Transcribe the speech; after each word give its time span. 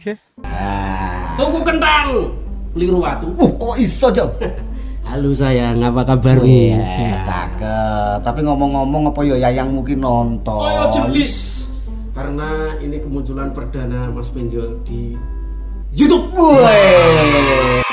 Oke. 0.00 0.16
Nah. 0.40 1.36
Tuku 1.36 1.60
kentang 1.60 2.32
liru 2.72 3.04
watu. 3.04 3.36
Uh, 3.36 3.52
kok 3.52 3.76
iso, 3.76 4.08
Jo? 4.08 4.32
Halo 5.12 5.36
sayang, 5.36 5.76
apa 5.76 6.08
kabarmu? 6.08 6.48
Iya, 6.48 7.20
cakep. 7.20 8.24
Tapi 8.24 8.40
ngomong-ngomong 8.48 9.12
apa 9.12 9.20
ya 9.28 9.36
Yayang 9.36 9.76
mungkin 9.76 10.00
nonton. 10.00 10.56
Oh 10.56 10.88
jelis. 10.88 11.68
Karena 12.16 12.80
ini 12.80 12.96
kemunculan 12.96 13.52
perdana 13.52 14.08
Mas 14.08 14.32
Penjol 14.32 14.80
di 14.88 15.20
YouTube. 15.92 16.32
Woi. 16.32 17.84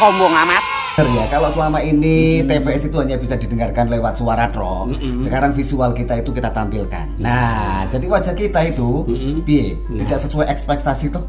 Sombong 0.00 0.32
amat. 0.32 0.71
Ya, 0.92 1.24
kalau 1.32 1.48
selama 1.48 1.80
ini 1.80 2.44
TPS 2.44 2.92
itu 2.92 3.00
hanya 3.00 3.16
bisa 3.16 3.32
didengarkan 3.32 3.88
lewat 3.88 4.12
suara 4.12 4.44
trok. 4.52 4.92
Sekarang 5.24 5.56
visual 5.56 5.96
kita 5.96 6.20
itu 6.20 6.28
kita 6.36 6.52
tampilkan. 6.52 7.16
Nah, 7.16 7.88
jadi 7.88 8.04
wajah 8.04 8.36
kita 8.36 8.60
itu 8.68 9.08
piye? 9.40 9.72
Tidak 9.88 10.20
sesuai 10.28 10.52
ekspektasi 10.52 11.08
tuh. 11.08 11.24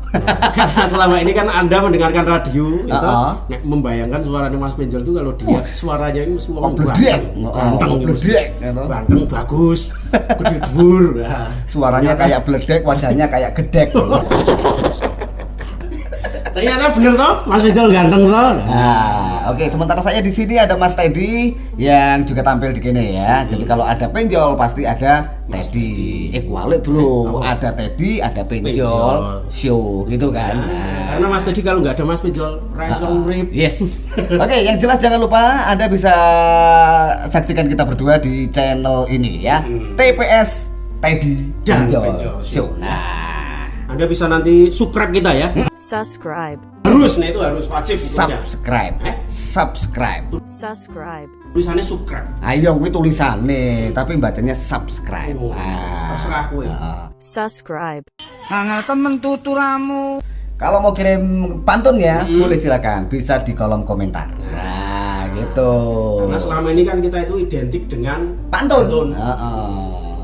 Karena 0.51 0.83
selama 0.91 1.15
ini 1.23 1.31
kan 1.31 1.47
Anda 1.47 1.79
mendengarkan 1.79 2.27
radio 2.27 2.83
itu 2.83 2.91
Uh-uh. 2.91 3.39
nek 3.47 3.63
membayangkan 3.63 4.19
suaranya 4.19 4.57
Mas 4.59 4.75
Penjol 4.75 5.01
itu 5.07 5.15
kalau 5.15 5.31
dia 5.39 5.59
suaranya 5.71 6.21
ini 6.27 6.35
mesti 6.35 6.49
wong 6.51 6.73
bledek. 6.75 6.99
ganteng, 6.99 7.23
Oh, 7.47 7.51
ganteng 7.55 7.91
oh, 7.91 7.97
bledek. 8.03 8.45
Ganteng 8.59 9.21
bagus, 9.31 9.81
gede. 10.11 10.57
Nah, 11.23 11.47
Suaranya 11.71 12.13
kayak 12.19 12.43
bledek, 12.43 12.81
wajahnya 12.83 13.25
kayak 13.31 13.55
gedek. 13.55 13.95
Ternyata 16.63 16.95
bener 16.95 17.13
toh, 17.13 17.33
Mas 17.43 17.61
Penjol 17.61 17.87
ganteng 17.91 18.23
toh. 18.25 18.49
Nah, 18.63 19.51
oke. 19.51 19.63
Sementara 19.67 19.99
saya 19.99 20.23
di 20.23 20.31
sini 20.31 20.55
ada 20.55 20.73
Mas 20.73 20.95
Teddy 20.95 21.51
yang 21.75 22.23
juga 22.23 22.41
tampil 22.41 22.71
di 22.71 22.79
sini 22.79 23.19
ya. 23.19 23.43
Jadi 23.43 23.63
kalau 23.67 23.83
ada 23.83 24.07
penjol 24.07 24.55
pasti 24.55 24.87
ada 24.87 25.27
Teddy. 25.45 26.31
Eh, 26.31 26.43
kualik 26.47 26.81
bro. 26.81 27.43
Ada 27.43 27.75
Teddy, 27.75 28.17
ada 28.17 28.41
penjol, 28.41 28.71
Penjol. 28.71 29.17
show 29.51 30.07
gitu 30.07 30.31
kan. 30.31 30.55
Nah. 30.55 31.13
Karena 31.13 31.25
Mas 31.27 31.43
tadi 31.43 31.59
kalau 31.59 31.79
nggak 31.83 31.99
ada 31.99 32.05
Mas 32.07 32.21
Penjol, 32.23 32.53
Raiso 32.71 33.05
urip. 33.05 33.47
Yes. 33.51 34.07
Oke, 34.43 34.57
yang 34.63 34.79
jelas 34.79 34.97
jangan 34.97 35.19
lupa 35.19 35.67
Anda 35.67 35.85
bisa 35.85 36.13
saksikan 37.27 37.67
kita 37.67 37.83
berdua 37.83 38.17
di 38.17 38.47
channel 38.47 39.05
ini 39.07 39.43
ya. 39.43 39.59
TPS 39.93 40.71
Teddy 40.97 41.51
Dan 41.67 41.85
Penjol 41.85 42.01
Penjol 42.07 42.35
Show. 42.39 42.67
Nah, 42.79 43.67
Anda 43.85 44.07
bisa 44.07 44.25
nanti 44.25 44.71
subscribe 44.71 45.11
kita 45.11 45.31
ya. 45.35 45.51
Subscribe, 45.93 46.57
Harus, 46.89 47.21
nah 47.21 47.29
itu 47.29 47.37
harus 47.37 47.69
wajib 47.69 47.93
hukumnya. 47.93 48.41
subscribe. 48.41 48.95
Eh? 49.05 49.15
Subscribe. 49.29 50.25
subscribe, 50.49 51.29
Tulisannya 51.53 51.85
subscribe. 51.85 52.25
Ayo 52.41 52.73
kuwi 52.81 52.89
tulisannya, 52.89 53.93
tapi 53.93 54.17
bacanya 54.17 54.57
subscribe. 54.57 55.37
Oh, 55.37 55.53
Ah. 55.53 56.09
terserah 56.09 56.49
kowe. 56.49 56.65
Ah. 56.65 57.13
subscribe, 57.21 58.09
Kalau 60.57 60.77
mau 60.81 60.93
kirim 60.97 61.21
pantun 61.61 62.01
ya, 62.01 62.25
boleh 62.25 62.57
silakan. 62.57 63.05
Bisa 63.05 63.37
di 63.45 63.53
kolom 63.53 63.85
komentar. 63.85 64.33
Nah, 64.49 65.29
gitu. 65.29 65.71
Karena 66.25 66.39
selama 66.41 66.67
ini 66.73 66.81
kan 66.81 66.97
kita 66.97 67.21
itu 67.21 67.37
identik 67.37 67.85
dengan 67.85 68.33
Pantun. 68.49 69.13
Heeh. 69.13 69.82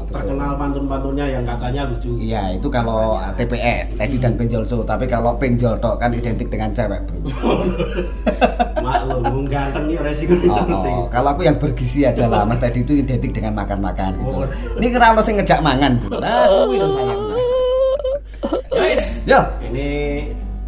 Terkenal 0.09 0.57
pantun-pantunnya 0.57 1.25
yang 1.29 1.45
katanya 1.45 1.85
lucu. 1.85 2.17
Iya, 2.17 2.57
itu 2.57 2.65
kalau 2.65 3.21
TPS, 3.37 3.93
Teddy 3.93 4.17
dan 4.17 4.33
Penjol 4.33 4.65
Show. 4.65 4.81
Tapi 4.81 5.05
kalau 5.05 5.37
Penjol 5.37 5.77
tok 5.77 6.01
kan 6.01 6.09
identik 6.09 6.49
dengan 6.49 6.73
cewek, 6.73 7.05
Bro. 7.05 7.21
Maklum, 8.85 9.45
ganteng 9.45 9.85
nih 9.85 10.01
resiko 10.01 10.33
Oh, 10.49 10.65
oh. 10.65 11.05
Kalau 11.13 11.37
aku 11.37 11.45
yang 11.45 11.61
bergizi 11.61 12.09
aja 12.09 12.25
lah, 12.25 12.41
Mas 12.41 12.57
Teddy 12.57 12.81
itu 12.81 12.97
identik 12.97 13.29
dengan 13.29 13.53
makan-makan 13.53 14.17
gitu. 14.17 14.33
Oh. 14.41 14.49
Ini 14.81 14.87
kira 14.89 15.13
lo 15.13 15.21
sing 15.21 15.37
ngejak 15.37 15.61
mangan, 15.61 16.01
Bro. 16.01 16.17
Nah, 16.17 16.49
kuwi 16.65 16.81
lho 16.81 16.89
sayang. 16.89 17.21
Guys, 18.73 19.29
Yo. 19.29 19.39
ini 19.69 19.89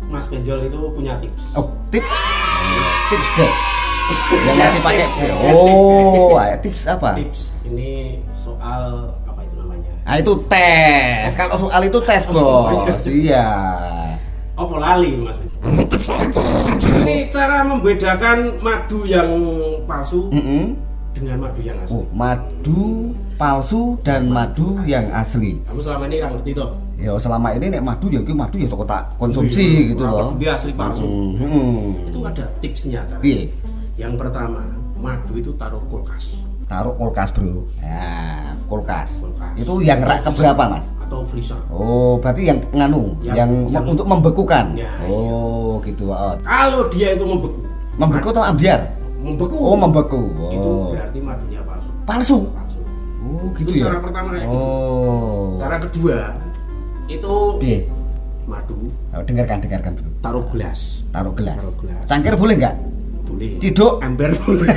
Mas 0.06 0.30
Penjol 0.30 0.70
itu 0.70 0.78
punya 0.94 1.18
tips. 1.18 1.58
Oh, 1.58 1.66
tips. 1.90 2.18
Tips 3.10 3.30
deh. 3.42 3.52
Yang 4.52 4.58
masih 4.60 4.82
pakai 4.84 5.08
Oh, 5.56 6.36
tips 6.60 6.84
apa? 6.92 7.16
Tips 7.16 7.64
ini 7.64 8.20
soal 8.36 9.08
itu? 9.24 9.31
Nah, 10.12 10.20
itu 10.20 10.36
tes. 10.52 11.32
Kalau 11.40 11.56
soal 11.56 11.88
itu 11.88 11.96
tes, 12.04 12.28
Bos. 12.28 12.76
Iya. 13.08 13.48
Apa 14.60 14.76
lali 14.76 15.16
Mas? 15.24 15.40
Ini 16.84 17.32
cara 17.32 17.64
membedakan 17.64 18.60
madu 18.60 19.08
yang 19.08 19.32
palsu 19.88 20.28
Mm-mm. 20.36 20.76
dengan 21.16 21.48
madu 21.48 21.64
yang 21.64 21.80
asli. 21.80 21.96
Oh, 21.96 22.04
madu 22.12 23.16
palsu 23.40 23.96
dan 24.04 24.28
madu 24.28 24.84
yang 24.84 25.08
asli. 25.16 25.64
Kamu 25.64 25.80
selama 25.80 26.04
ini 26.12 26.20
nggak 26.20 26.32
ngerti 26.36 26.52
toh? 26.60 26.76
Ya 27.00 27.16
selama 27.16 27.56
ini 27.56 27.72
nek 27.72 27.80
madu 27.80 28.12
ya 28.12 28.20
iki 28.20 28.36
madu 28.36 28.60
ya 28.60 28.68
sok 28.68 28.84
tak 28.84 29.16
konsumsi 29.16 29.96
gitu 29.96 30.04
Ora 30.04 30.28
loh. 30.28 30.36
peduli 30.36 30.52
asli 30.52 30.76
palsu. 30.76 31.08
Hmm. 31.40 32.04
Itu 32.12 32.20
ada 32.28 32.52
tipsnya 32.60 33.08
cara. 33.08 33.24
Piye? 33.24 33.48
Yang 33.96 34.20
pertama, 34.20 34.76
madu 35.00 35.40
itu 35.40 35.56
taruh 35.56 35.80
kulkas 35.88 36.41
Taruh 36.72 36.96
kulkas, 36.96 37.30
Bro. 37.36 37.68
Nah, 37.84 38.56
kulkas. 38.72 39.28
Kulkas. 39.28 39.54
Itu 39.60 39.84
yang 39.84 40.00
rak 40.00 40.24
keberapa. 40.24 40.72
Mas? 40.72 40.96
Atau 41.04 41.28
freezer. 41.28 41.60
Oh, 41.68 42.16
berarti 42.16 42.48
yang 42.48 42.64
nganu, 42.72 43.20
Yang- 43.20 43.36
yang, 43.36 43.52
yang- 43.68 43.86
untuk 43.86 44.08
membekukan. 44.08 44.72
Ya, 44.80 44.88
oh, 45.04 45.84
gitu. 45.84 46.08
Oh. 46.08 46.40
Kalau 46.40 46.88
dia 46.88 47.12
itu 47.12 47.28
membeku, 47.28 47.60
Membeku 48.00 48.32
atau 48.32 48.48
ambiar? 48.48 48.88
membeku. 49.20 49.60
Oh, 49.60 49.76
membeku. 49.76 50.22
Itu 50.48 50.70
Oh. 50.72 50.96
berarti 50.96 51.20
madunya 51.20 51.60
palsu. 51.62 51.92
Palsu. 52.08 52.38
Palsu. 52.56 52.80
Oh, 53.22 53.52
gitu 53.54 53.70
Itu 53.70 53.84
ya. 53.84 53.92
cara 53.92 54.00
pertama 54.00 54.28
kayak 54.32 54.48
gitu. 54.48 54.64
oh. 54.64 55.46
Cara 55.60 55.76
kedua 55.78 56.18
itu 57.06 57.34
Piye? 57.60 57.80
madu 58.48 58.80
Oh, 59.12 59.22
dengarkan, 59.22 59.60
dengarkan, 59.60 59.92
Bro. 59.94 60.08
taruh 60.24 60.46
gelas. 60.48 61.04
Taruh 61.12 61.36
gelas. 61.36 61.60
Taruh 61.60 61.76
gelas. 61.84 62.04
Cangkir 62.08 62.34
boleh 62.34 62.56
nggak? 62.58 62.76
Boleh. 63.32 63.52
Ciduk? 63.58 63.94
Ember 64.04 64.30
boleh. 64.38 64.76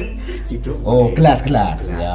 Ciduk. 0.48 0.78
Oh, 0.80 1.10
boleh. 1.10 1.18
gelas, 1.18 1.38
gelas. 1.42 1.80
Gelas. 1.90 1.98
Ya. 1.98 2.14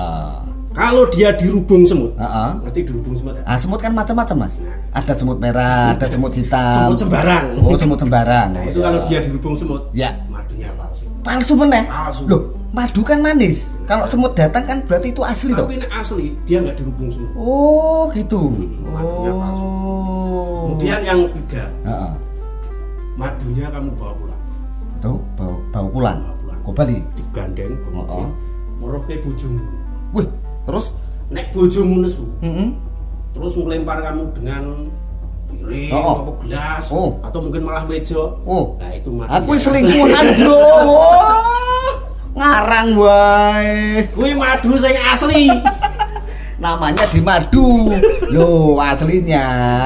Kalau 0.73 1.05
dia 1.05 1.29
dirubung 1.37 1.85
semut. 1.85 2.17
Heeh. 2.17 2.49
Ngerti 2.65 2.79
dirubung 2.81 3.13
semut? 3.13 3.37
Ah, 3.45 3.53
semut 3.53 3.77
kan 3.77 3.93
macam-macam, 3.93 4.49
Mas. 4.49 4.57
Ada 4.89 5.13
semut 5.13 5.37
merah, 5.37 5.93
ada 5.93 6.09
semut 6.09 6.33
hitam. 6.33 6.73
Semut 6.73 6.97
sembarang. 6.97 7.45
Oh, 7.61 7.77
semut 7.77 7.99
sembarang. 8.01 8.47
Nah, 8.49 8.57
Oh, 8.57 8.69
itu 8.71 8.79
ya. 8.81 8.85
kalau 8.89 8.99
dia 9.05 9.19
dirubung 9.21 9.53
semut, 9.53 9.81
Ya. 9.93 10.09
madunya 10.25 10.73
palsu. 10.73 11.05
palsu 11.21 11.53
meneh. 11.53 11.85
Palsu. 11.85 12.25
Loh, 12.25 12.41
madu 12.73 13.05
kan 13.05 13.21
manis. 13.21 13.77
Kalau 13.85 14.09
semut 14.09 14.33
datang 14.33 14.65
kan 14.65 14.77
berarti 14.81 15.13
itu 15.13 15.21
asli 15.21 15.53
toh. 15.53 15.69
Tapi 15.69 15.77
ini 15.77 15.85
asli, 15.93 16.25
dia 16.41 16.57
nggak 16.57 16.73
dirubung 16.73 17.05
semut. 17.05 17.29
Oh, 17.37 18.09
gitu. 18.09 18.41
madunya 18.81 19.29
palsu. 19.29 19.61
Oh. 19.61 20.73
Kemudian 20.73 20.99
yang 21.05 21.19
ketiga, 21.29 21.69
Heeh. 21.85 22.11
madunya 23.13 23.69
kamu 23.69 23.93
bawa 23.93 24.13
pulang. 24.17 24.41
Tuh, 25.03 25.19
bau 25.35 25.59
bau 25.69 25.87
pulang. 25.91 26.19
Kok 26.63 26.71
bali? 26.71 27.03
Digandeng, 27.11 27.75
Oh, 27.91 28.07
oh. 28.07 28.27
Meroh 28.79 29.03
ke 29.03 29.19
bojomu. 29.19 29.59
Wih, 30.15 30.27
terus 30.63 30.95
Nek 31.27 31.51
bojomu 31.51 31.99
nesu, 31.99 32.23
heeh. 32.39 32.71
terus 33.33 33.57
ngelempar 33.57 33.99
kamu 33.99 34.31
dengan 34.31 34.63
piring 35.49 35.91
Oh, 35.91 36.21
apa 36.21 36.31
gelas 36.39 36.85
Oh. 36.87 37.19
atau 37.19 37.39
mungkin 37.41 37.67
malah 37.67 37.83
meja. 37.83 38.21
Oh. 38.47 38.79
Nah, 38.79 38.91
itu 38.93 39.09
madunya. 39.11 39.43
Aku 39.43 39.51
selingkuhan, 39.53 40.25
Bro. 40.39 40.59
Ngarang 42.33 42.89
wae. 42.95 44.07
Kuwi 44.09 44.31
madu 44.33 44.73
sing 44.73 44.95
asli. 44.95 45.51
Namanya 46.63 47.03
di 47.05 47.19
madu 47.19 47.91
loh 48.33 48.79
aslinya 48.79 49.43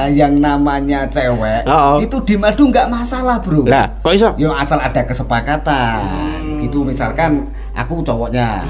yang 0.08 0.38
namanya 0.38 1.02
cewek 1.04 1.66
Oh, 1.66 1.74
oh. 1.74 1.96
itu 1.98 2.16
di 2.22 2.38
madu 2.38 2.70
nggak 2.70 2.86
masalah 2.86 3.42
bro 3.42 3.66
Lah, 3.66 3.90
kok 3.98 4.14
iso? 4.14 4.30
yo 4.38 4.54
asal 4.54 4.78
ada 4.78 5.02
kesepakatan 5.02 6.00
Hmm. 6.38 6.62
gitu 6.62 6.82
misalkan 6.82 7.46
aku 7.72 7.98
cowoknya 8.00 8.62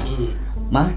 mah 0.67 0.89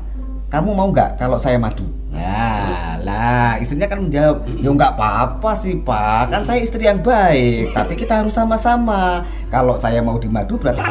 kamu 0.48 0.72
mau 0.72 0.88
nggak 0.88 1.16
kalau 1.16 1.36
saya 1.36 1.56
madu 1.56 1.84
Nah, 2.12 3.00
lah 3.00 3.56
istrinya 3.56 3.88
kan 3.88 3.96
menjawab, 3.98 4.44
Hmm. 4.44 4.60
ya 4.60 4.68
nggak 4.68 4.92
apa-apa 4.94 5.56
sih 5.56 5.80
pak, 5.80 6.28
kan 6.28 6.44
saya 6.44 6.60
istri 6.60 6.84
yang 6.84 7.00
baik, 7.00 7.72
tapi 7.72 7.96
kita 7.96 8.20
harus 8.20 8.36
sama-sama. 8.36 9.24
Kalau 9.48 9.80
saya 9.80 10.04
mau 10.04 10.20
di 10.20 10.28
madu 10.28 10.60
berarti 10.60 10.84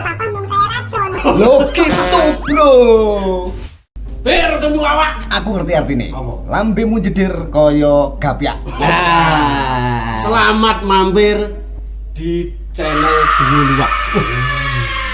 Loh 1.38 1.62
gitu 1.70 1.94
bro. 2.42 2.74
Bir 4.22 4.54
temu 4.62 4.78
lawak. 4.78 5.18
Aku 5.34 5.58
ngerti 5.58 5.74
artinya. 5.74 6.08
Lambemu 6.46 7.02
jedir 7.02 7.34
koyo 7.50 8.22
gapyak. 8.22 8.62
Nah. 8.78 10.14
Selamat 10.14 10.86
mampir 10.86 11.42
di 12.14 12.54
channel 12.70 13.18
Dulu 13.42 13.60
Luwak. 13.74 13.92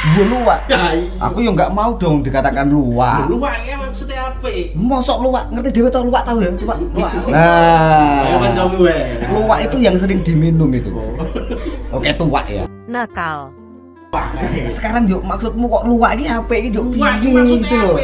Dua 0.08 0.24
luwak. 0.24 0.60
Ya, 0.72 0.96
iya. 0.96 1.08
Aku 1.20 1.40
yang 1.44 1.56
nggak 1.56 1.72
mau 1.72 1.96
dong 1.96 2.20
dikatakan 2.20 2.68
luwak. 2.68 3.28
Luwak 3.32 3.64
ya 3.64 3.76
maksudnya 3.80 4.28
apa? 4.28 4.48
Mosok 4.76 5.24
luwak, 5.24 5.52
ngerti 5.52 5.70
dewe 5.72 5.88
tau 5.92 6.04
luwak 6.04 6.24
tahu 6.28 6.44
ya? 6.44 6.52
Luwak. 6.52 6.78
Luwak. 6.96 7.12
Ayo 7.12 7.32
Nah. 7.32 8.40
kancamu 8.44 8.78
wae. 8.88 9.20
Luwak 9.32 9.60
itu 9.68 9.76
yang 9.84 9.96
sering 10.00 10.20
diminum 10.24 10.72
itu. 10.72 10.92
Oh. 10.92 12.00
Oke, 12.00 12.12
tuwak 12.16 12.48
ya. 12.48 12.64
nakal, 12.88 13.52
Sekarang 14.64 15.08
yuk 15.12 15.24
maksudmu 15.28 15.68
kok 15.68 15.84
luwak 15.92 16.16
ini 16.16 16.32
apa 16.32 16.52
ini 16.56 16.72
yuk 16.72 16.88
Luwak 16.92 17.20
maksudnya 17.20 17.80
apa? 17.84 18.00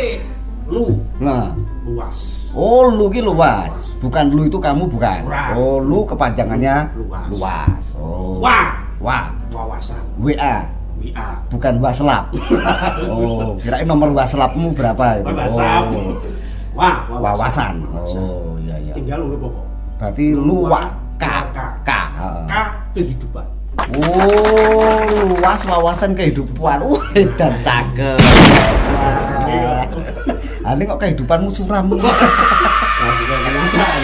Lu 0.74 0.98
Nah, 1.22 1.54
luas. 1.86 2.50
Oh, 2.58 2.90
lu 2.90 3.06
ki 3.14 3.22
luas. 3.22 3.94
Bukan 4.02 4.34
lu 4.34 4.50
itu 4.50 4.58
kamu 4.58 4.90
bukan. 4.90 5.22
Oh, 5.54 5.78
lu 5.78 6.02
kepanjangannya 6.10 6.90
Luas. 6.98 7.28
luas. 7.30 7.84
Oh. 8.02 8.42
Wah, 8.42 8.82
Wah. 8.98 9.30
wawasan. 9.54 10.02
WA. 10.18 10.66
WA. 10.98 11.30
Bukan 11.54 11.78
waslap. 11.78 12.26
oh, 13.14 13.54
kirain 13.62 13.86
nomor 13.86 14.10
waslapmu 14.18 14.74
berapa 14.74 15.22
itu? 15.22 15.30
Oh. 15.30 16.18
Wah, 16.74 17.06
Wawasan. 17.06 17.86
Wawasan. 17.86 18.18
Oh, 18.18 18.58
iya 18.66 18.76
iya. 18.82 18.94
Tinggal 18.98 19.22
lu 19.22 19.38
apa? 19.38 19.50
Berarti 20.02 20.26
luak 20.34 20.90
K. 21.22 21.26
K. 21.54 21.58
K. 21.86 21.90
heeh. 22.18 22.46
K 22.50 22.54
kehidupan. 22.98 23.46
Oh, 23.94 25.22
luas 25.38 25.62
wawasan 25.70 26.18
kehidupan. 26.18 26.78
Wah, 26.82 27.06
dan 27.38 27.54
cakep. 27.62 28.18
Wah. 28.98 29.33
Ah, 30.64 30.74
Ini 30.74 30.84
kok 30.88 30.96
kehidupanmu 30.98 31.50
suram. 31.52 31.92
Maksudnya 31.92 33.38
kenyataan. 33.38 34.02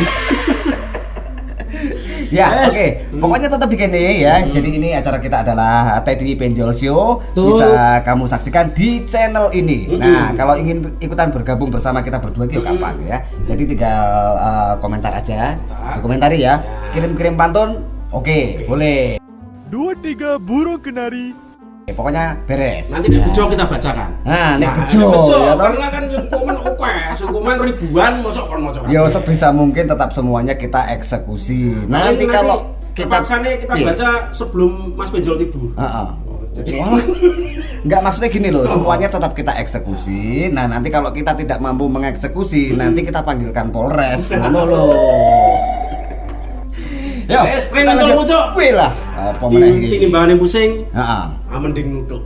ya, 2.30 2.46
Yes. 2.46 2.68
oke. 2.68 2.88
Pokoknya 3.18 3.48
tetap 3.48 3.68
begini 3.72 4.22
ya. 4.22 4.44
Jadi 4.44 4.70
ini 4.76 4.90
acara 4.92 5.18
kita 5.18 5.42
adalah 5.42 6.04
Teddy 6.04 6.36
Penjol 6.36 6.76
Show. 6.76 7.24
Tuh. 7.32 7.56
Bisa 7.56 8.04
kamu 8.04 8.28
saksikan 8.28 8.76
di 8.76 9.08
channel 9.08 9.50
ini. 9.50 9.88
Nah, 9.96 10.36
kalau 10.36 10.60
ingin 10.60 10.94
ikutan 11.00 11.32
bergabung 11.32 11.72
bersama 11.72 12.04
kita 12.04 12.20
berdua 12.20 12.44
itu 12.46 12.60
kapan 12.60 12.96
ya? 13.08 13.18
Jadi 13.48 13.64
tinggal 13.66 14.04
eh, 14.36 14.74
komentar 14.78 15.16
aja. 15.16 15.56
Komentar. 15.56 15.96
Dikomentari 15.96 16.38
ya. 16.38 16.60
Ya. 16.60 16.92
Kirim-kirim 16.92 17.34
pantun. 17.34 17.88
Oke, 18.12 18.68
boleh. 18.68 19.16
Dua 19.70 19.94
tiga 19.96 20.36
burung 20.42 20.82
kenari 20.82 21.32
Oke, 21.90 21.98
pokoknya 21.98 22.38
beres. 22.46 22.86
Nanti 22.94 23.10
nek 23.10 23.18
Ya. 23.18 23.26
bejo 23.26 23.44
kita 23.50 23.66
bacakan. 23.66 24.10
Nah, 24.22 24.52
nek 24.62 24.70
bejo, 24.78 24.98
nek 25.02 25.10
bejo, 25.10 25.36
ya 25.42 25.54
karena 25.58 25.86
kan 25.90 26.04
komen 26.30 26.56
oke, 26.62 26.94
hukuman 27.26 27.58
ribuan 27.66 28.12
mosok 28.22 28.46
kon 28.46 28.60
maca. 28.62 28.80
Yo 28.86 29.10
sebisa 29.10 29.50
mungkin 29.50 29.90
tetap 29.90 30.14
semuanya 30.14 30.54
kita 30.54 30.86
eksekusi. 30.94 31.90
Nanti, 31.90 32.30
kalau 32.30 32.78
kita 32.94 33.26
kita 33.26 33.58
kita 33.58 33.74
Iya. 33.74 33.86
baca 33.90 34.10
sebelum 34.30 34.94
Mas 34.94 35.10
Benjol 35.10 35.42
tidur. 35.42 35.74
Heeh. 35.74 36.08
Jadi 36.62 36.78
Walah. 36.78 37.02
Enggak 37.82 38.02
maksudnya 38.06 38.30
gini 38.30 38.50
loh, 38.54 38.70
semuanya 38.70 39.10
tetap 39.10 39.34
kita 39.34 39.54
eksekusi. 39.58 40.54
Nah, 40.54 40.70
nanti 40.70 40.94
kalau 40.94 41.10
kita 41.10 41.34
tidak 41.34 41.58
mampu 41.58 41.90
mengeksekusi, 41.90 42.78
nanti 42.78 43.02
kita 43.02 43.26
panggilkan 43.26 43.74
Polres. 43.74 44.30
Ngono 44.38 44.62
loh. 44.62 45.58
Wes, 47.30 47.64
kita 47.64 47.72
preman 47.72 47.94
lanjut. 47.94 48.10
tolong, 48.10 48.26
Cok. 48.26 48.46
Wih 48.54 48.72
lah, 48.74 48.92
apa 49.14 49.44
meneh 49.46 49.70
iki? 49.76 49.88
Tinimbangane 49.96 50.34
pusing, 50.36 50.72
Heeh. 50.90 51.24
ah 51.30 51.58
mending 51.58 51.88
nutuk. 51.92 52.22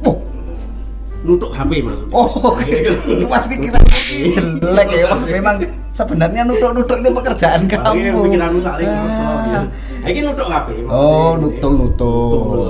Nutuk 1.23 1.51
HP 1.51 1.79
maksudnya. 1.79 2.11
Oh, 2.13 2.51
pas 3.31 3.44
pikiran 3.45 3.79
ini 4.11 4.27
jelek 4.59 4.88
ya. 4.91 5.07
Memang 5.25 5.55
sebenarnya 5.89 6.44
nutuk-nutuk 6.44 7.00
itu 7.00 7.09
pekerjaan 7.13 7.59
Oke, 7.61 7.75
kamu. 7.77 8.27
pikiranmu 8.27 8.59
saling 8.59 8.88
Ah. 8.89 9.00
kosong. 9.01 9.39
ya. 9.45 9.61
Nah, 9.63 9.63
Ini 10.05 10.19
nutuk 10.21 10.47
HP 10.47 10.67
maksudnya. 10.77 11.00
Oh, 11.00 11.31
nutul-nutul. 11.38 12.31
Nutul. 12.35 12.61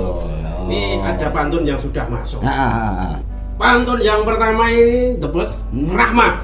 Ini 0.64 0.80
Oh. 0.96 1.02
ada 1.04 1.26
pantun 1.28 1.62
yang 1.62 1.74
sudah 1.76 2.06
masuk. 2.06 2.40
Ah, 2.40 2.50
ah, 2.50 2.70
ah. 3.10 3.14
Pantun 3.54 3.98
yang 3.98 4.22
pertama 4.22 4.66
ini 4.66 5.18
The 5.18 5.26
Bus 5.26 5.66
Hmm. 5.68 5.90
Rahmat. 5.92 6.34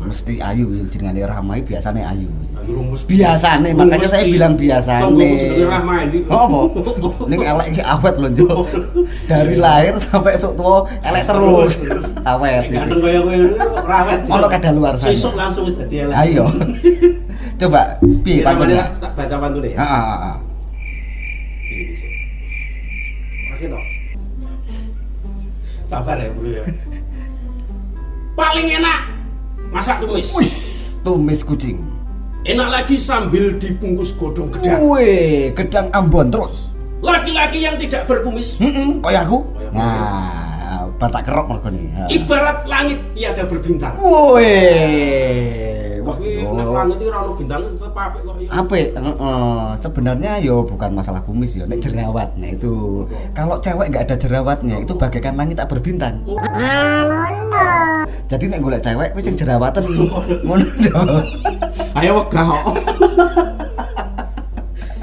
Mesti 0.00 0.40
ayu 0.40 0.64
jenenge 0.88 1.20
Rahmai 1.22 1.60
biasane 1.60 2.00
ayu. 2.00 2.24
Rumus 2.68 3.02
Biasane, 3.08 3.72
makanya 3.72 4.08
saya 4.08 4.28
bilang 4.28 4.52
biasane. 4.52 5.08
Tunggu 5.08 5.24
jenenge 5.40 5.64
Rahmat 5.64 6.12
ini. 6.12 6.20
Oh, 6.28 6.68
apa? 6.68 7.24
Ning 7.24 7.40
elek 7.40 7.66
iki 7.72 7.82
awet 7.82 8.14
lho, 8.20 8.28
Juk. 8.36 8.68
Dari 9.24 9.56
lahir 9.56 9.96
sampai 9.96 10.36
esuk 10.36 10.52
tua 10.52 10.84
elek 11.00 11.24
terus. 11.24 11.80
Awet. 12.28 12.68
Ganteng 12.68 13.00
kaya 13.00 13.18
kowe 13.24 13.36
rawet. 13.88 14.20
Ono 14.28 14.46
kadaluar 14.52 14.94
sana. 15.00 15.16
Sesuk 15.16 15.32
langsung 15.32 15.64
wis 15.64 15.80
dadi 15.80 16.04
elek. 16.04 16.12
Ayo. 16.12 16.44
Coba 17.58 17.96
piye 18.22 18.44
Ini 18.44 18.46
namanya 18.46 18.54
pantunnya? 18.54 18.84
tak 19.02 19.12
baca 19.16 19.34
pantune 19.40 19.68
ya. 19.72 19.78
Heeh, 19.80 20.02
heeh, 20.04 20.18
heeh. 20.22 20.36
Ini 21.68 21.94
sih. 21.96 22.10
Oke 23.56 23.64
toh. 23.66 23.84
Sabar 25.88 26.20
ya, 26.20 26.28
Bro 26.36 26.52
ya. 26.52 26.62
Paling 28.36 28.66
enak 28.76 28.98
masak 29.72 29.98
tumis. 30.04 30.30
Wih, 30.36 30.52
tumis 31.02 31.40
kucing. 31.42 31.97
Enak 32.46 32.68
lagi 32.70 32.94
sambil 32.96 33.58
dibungkus 33.58 34.14
godong 34.14 34.48
gedang. 34.54 34.78
Wih, 34.86 35.50
gedang 35.52 35.90
Ambon 35.90 36.30
terus. 36.30 36.70
Laki-laki 36.98 37.62
yang 37.62 37.78
tidak 37.78 38.10
berkumis 38.10 38.58
Heeh, 38.58 38.98
kaya 39.02 39.22
aku. 39.22 39.42
Kaya 39.54 39.68
aku. 39.70 39.78
Nah, 39.78 40.82
batak 40.98 41.30
kerok 41.30 41.46
mergo 41.46 41.70
ibarat 42.10 42.66
langit 42.66 42.98
tiada 43.14 43.42
berbintang. 43.46 43.94
Wih. 43.98 45.66
Tapi 46.08 46.40
nek 46.40 46.66
langit 46.72 46.96
itu 46.96 47.06
ora 47.12 47.18
ono 47.20 47.32
bintang 47.36 47.60
tetep 47.68 47.92
apik 47.92 48.24
kok 48.24 48.34
ya. 48.40 48.48
apa 48.48 48.74
heeh 48.80 49.64
sebenarnya 49.76 50.32
yo 50.40 50.64
bukan 50.64 50.96
masalah 50.96 51.20
kumis 51.20 51.52
yo 51.52 51.68
nek 51.68 51.84
jerawat 51.84 52.32
nah 52.40 52.48
itu 52.48 53.04
kalau 53.36 53.60
cewek 53.60 53.92
nggak 53.92 54.08
ada 54.08 54.16
jerawatnya 54.16 54.80
itu 54.80 54.96
bagaikan 54.96 55.36
langit 55.36 55.60
tak 55.60 55.68
berbintang 55.68 56.24
Oh. 56.24 56.40
jadi 58.24 58.44
nek 58.48 58.60
golek 58.64 58.80
cewek 58.80 59.12
wis 59.12 59.24
sing 59.28 59.36
jerawatan 59.36 59.84
ngono. 60.48 60.64
Ayo 61.98 62.12
wegah 62.16 62.44
kok. 62.44 62.62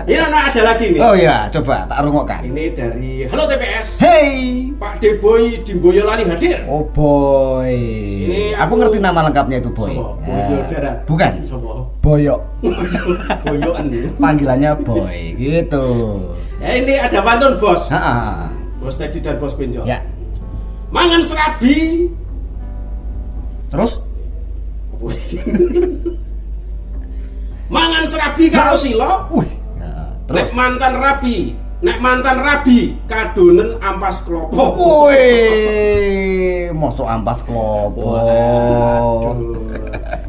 Ini 0.06 0.22
anak 0.22 0.54
ada 0.54 0.62
lagi 0.64 0.94
nih. 0.94 1.02
oh 1.02 1.18
ya 1.18 1.50
coba 1.50 1.82
tak 1.90 2.06
rungokkan 2.06 2.46
Ini 2.46 2.78
dari 2.78 3.26
Halo 3.26 3.50
TPS. 3.50 3.98
hey 3.98 4.70
Pak 4.78 5.02
Deboy 5.02 5.66
di 5.66 5.74
Boyolali 5.74 6.22
hadir. 6.24 6.62
oh 6.70 6.86
boy 6.86 7.74
Ini 8.22 8.54
aku 8.54 8.78
aku- 8.78 8.86
ngerti 8.86 8.98
nama 9.02 9.26
lengkapnya 9.26 9.58
itu 9.58 9.74
boy 9.74 9.90
Sopo? 9.90 10.14
Ya. 10.30 10.46
Boyo 10.46 10.62
darat. 10.70 10.98
bukan 11.10 11.32
Sopo? 11.42 11.90
boyok 12.06 12.38
Boyoan 13.42 13.90
nih. 13.90 14.06
panggilannya 14.16 14.72
boy 14.78 15.18
gitu 15.34 15.86
Ya 16.62 16.70
ini 16.78 16.94
ada 16.96 17.20
pantun 17.20 17.58
bos. 17.58 17.90
Ah, 17.90 17.98
ah. 17.98 18.34
Bos 18.78 18.94
Teddy 18.96 19.18
dan 19.20 19.42
Bos 19.42 19.58
Benjol. 19.58 19.90
ya 19.90 20.06
Mangan 20.94 21.18
serabi. 21.20 22.14
terus 23.74 24.06
Mangan 27.66 28.04
serabi 28.06 28.46
karo 28.48 28.74
silo. 28.76 29.26
wih 29.32 29.50
ya, 29.76 30.14
terus 30.26 30.38
Nek 30.38 30.50
mantan 30.54 30.94
rabi. 30.96 31.38
Nek 31.76 31.98
mantan 32.00 32.38
rabi 32.40 32.94
kadonen 33.06 33.78
ampas 33.80 34.22
kelopo. 34.22 34.74
Woi, 34.74 35.28
mosok 36.80 37.06
ampas 37.06 37.42
klopo. 37.42 38.16
Waduh. 38.16 39.60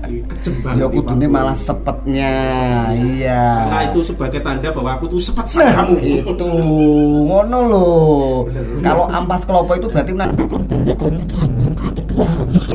Ih, 0.07 0.23
Kejem 0.23 0.55
banget. 0.61 0.79
Ya 0.79 0.87
ini, 0.87 0.95
kudune 0.95 1.27
malah 1.27 1.57
sepetnya. 1.57 2.33
Iya. 2.93 3.43
Karena 3.63 3.81
itu 3.89 4.01
sebagai 4.03 4.39
tanda 4.39 4.69
bahwa 4.71 4.91
aku 4.95 5.07
tuh 5.09 5.19
sepet 5.19 5.45
Nah, 5.57 5.71
sama 5.73 5.83
kamu. 5.83 5.97
itu 6.25 6.47
ngono 7.31 7.59
loh. 7.67 8.47
Kalau 8.81 9.07
ampas 9.09 9.43
klopo 9.43 9.73
itu 9.75 9.87
berarti 9.89 10.13
nah, 10.13 10.31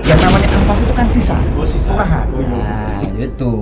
yang 0.01 0.19
namanya 0.19 0.47
ampas 0.53 0.79
itu 0.79 0.93
kan 0.93 1.07
sisa. 1.07 1.37
Oh, 1.55 1.63
sisa. 1.63 1.91
Curahan. 1.91 2.27
Oh, 2.29 2.41
iya. 2.41 2.55
Nah, 2.55 2.99
itu. 3.15 3.53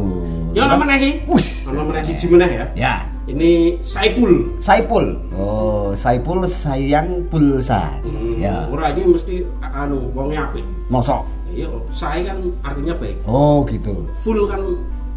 Ya 0.55 0.65
nama 0.65 0.83
iki. 0.97 1.21
Wus. 1.29 1.69
Nama 1.69 1.81
meneh 1.85 2.01
siji 2.03 2.25
meneh 2.25 2.49
ya. 2.49 2.65
Ya, 2.73 2.93
Ini 3.29 3.77
Saipul. 3.79 4.57
Saipul. 4.57 5.13
Oh, 5.31 5.93
Saipul 5.93 6.41
sayang 6.43 7.29
pulsa. 7.29 7.93
Hmm, 8.01 8.41
Ya. 8.41 8.65
Ora 8.65 8.89
iki 8.89 9.05
mesti 9.05 9.35
anu 9.61 10.09
wonge 10.11 10.33
apik. 10.33 10.65
Mosok. 10.89 11.21
Iya, 11.49 11.69
saya 11.89 12.33
kan 12.33 12.37
artinya 12.61 12.93
baik. 12.97 13.17
Oh, 13.25 13.61
gitu. 13.65 14.05
Full 14.17 14.49
kan 14.49 14.61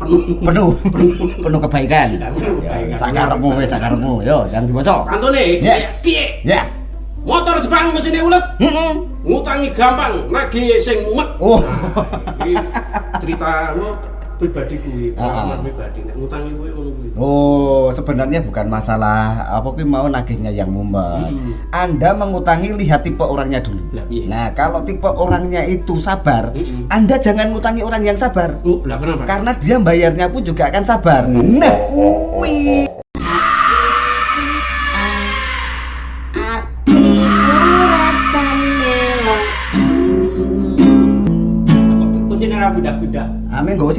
penuh. 0.01 0.21
penuh 0.43 0.71
penuh 1.47 1.61
kebaikan 1.63 2.19
Ya, 2.19 2.27
penuh 2.35 2.59
ya, 2.67 2.97
sakarepmu 2.99 3.55
wis 3.55 3.71
sakarepmu 3.71 4.19
yo 4.27 4.43
jangan 4.51 4.67
diboco 4.67 4.97
Antone, 5.07 5.63
Yes. 5.63 6.03
piye? 6.03 6.43
ya 6.43 6.67
Motor 7.23 7.55
Jepang 7.63 7.95
mesinnya 7.95 8.19
ulet, 8.19 8.43
Heeh. 8.59 8.93
ngutangi 9.23 9.71
gampang, 9.71 10.27
nagih 10.27 10.75
sing 10.83 11.07
mumet. 11.07 11.39
Oh. 11.39 11.63
Nah, 12.43 12.67
cerita 13.15 13.71
lo 13.79 13.95
pribadi 14.43 14.75
kuwi, 14.77 15.05
pengalaman 15.13 15.55
Ah. 15.55 15.63
pribadi. 15.63 15.99
Nek 16.03 16.15
ngutangi 16.17 16.51
kuwi 16.53 16.71
ngono 16.71 16.91
kuwi. 16.93 17.09
oh 17.15 17.87
sebenarnya 17.89 18.41
bukan 18.41 18.67
masalah 18.67 19.23
apa 19.49 19.69
kuwi 19.69 19.85
mau 19.85 20.07
nagihnya 20.07 20.51
yang 20.51 20.69
mumet 20.69 21.31
Hmm. 21.31 21.55
anda 21.71 22.11
mengutangi 22.13 22.75
lihat 22.75 23.03
tipe 23.03 23.23
orangnya 23.23 23.61
dulu 23.61 23.83
Lah, 23.93 24.05
iya. 24.09 24.25
nah 24.27 24.47
kalau 24.51 24.81
tipe 24.81 25.07
orangnya 25.07 25.63
itu 25.65 25.95
sabar 25.97 26.51
Mm-mm. 26.51 26.89
anda 26.89 27.17
jangan 27.17 27.49
ngutangi 27.49 27.81
orang 27.81 28.03
yang 28.03 28.17
sabar 28.17 28.59
Oh, 28.63 28.81
lah 28.83 28.97
kenapa? 28.97 29.25
karena 29.25 29.51
dia 29.55 29.77
bayarnya 29.79 30.27
pun 30.27 30.43
juga 30.43 30.67
akan 30.67 30.83
sabar 30.83 31.23
nah 31.29 31.77
kuwi 31.87 32.89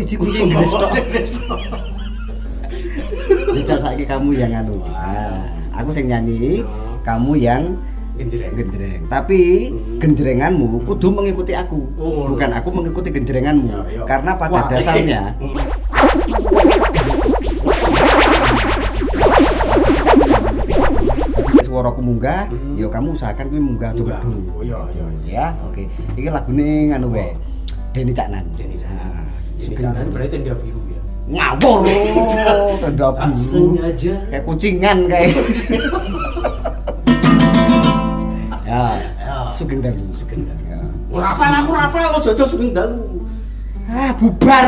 siji 0.03 0.19
kunci 0.19 0.43
Inggris 0.43 0.67
tok. 0.75 0.91
Dijal 3.55 3.79
saiki 3.79 4.03
kamu 4.03 4.35
yang 4.35 4.51
anu. 4.51 4.83
Ah, 4.91 5.47
aku 5.71 5.95
sing 5.95 6.11
nyanyi, 6.11 6.59
kamu 7.07 7.39
yang 7.39 7.79
genjreng. 8.19 8.51
genjreng. 8.51 9.07
Tapi 9.07 9.71
genjrenganmu 10.03 10.83
kudu 10.83 11.07
mengikuti 11.07 11.55
aku. 11.55 11.87
Oh. 11.95 12.27
Bukan 12.35 12.51
aku 12.51 12.67
mengikuti 12.75 13.15
genjrenganmu. 13.15 13.71
Ya, 13.71 13.79
ya. 13.87 14.03
Karena 14.03 14.35
pada 14.35 14.51
Wah, 14.51 14.67
dasarnya 14.67 15.31
suaraku 21.63 22.05
munggah, 22.05 22.45
ya 22.77 22.85
kamu 22.85 23.17
usahakan 23.17 23.49
kuwi 23.49 23.57
munggah 23.57 23.97
coba 23.97 24.21
dulu. 24.21 24.45
Oh, 24.53 24.61
iya, 24.61 24.77
iya. 24.93 25.05
Ya, 25.25 25.45
oke. 25.65 25.89
Iki 26.13 26.29
lagune 26.29 26.93
nganu 26.93 27.09
wae. 27.09 27.33
Deni 27.97 28.13
Caknan. 28.13 28.45
Deni 28.53 28.77
Caknan. 28.77 29.01
Nah, 29.01 29.25
Ini 29.63 29.75
sana 29.75 30.03
berarti 30.05 30.35
tenda 30.35 30.53
biru 30.53 30.81
ya. 30.87 31.01
ngawur 31.25 31.79
tenda 32.83 33.07
biru. 33.11 33.31
sengaja. 33.33 34.13
kayak 34.29 34.43
kucingan 34.43 34.97
kayak. 35.07 35.31
Ya. 38.63 38.89
Sugeng 39.53 39.85
dalu 39.85 40.01
Sugeng 40.09 40.41
Dalu. 40.43 40.63
ya. 40.65 40.81
Rapal 41.13 41.51
aku 41.53 41.71
rapal. 41.71 42.05
Lo 42.09 42.17
jojo 42.17 42.41
sugeng 42.41 42.73
dalu. 42.73 43.21
ah 43.85 44.09
bubar. 44.17 44.65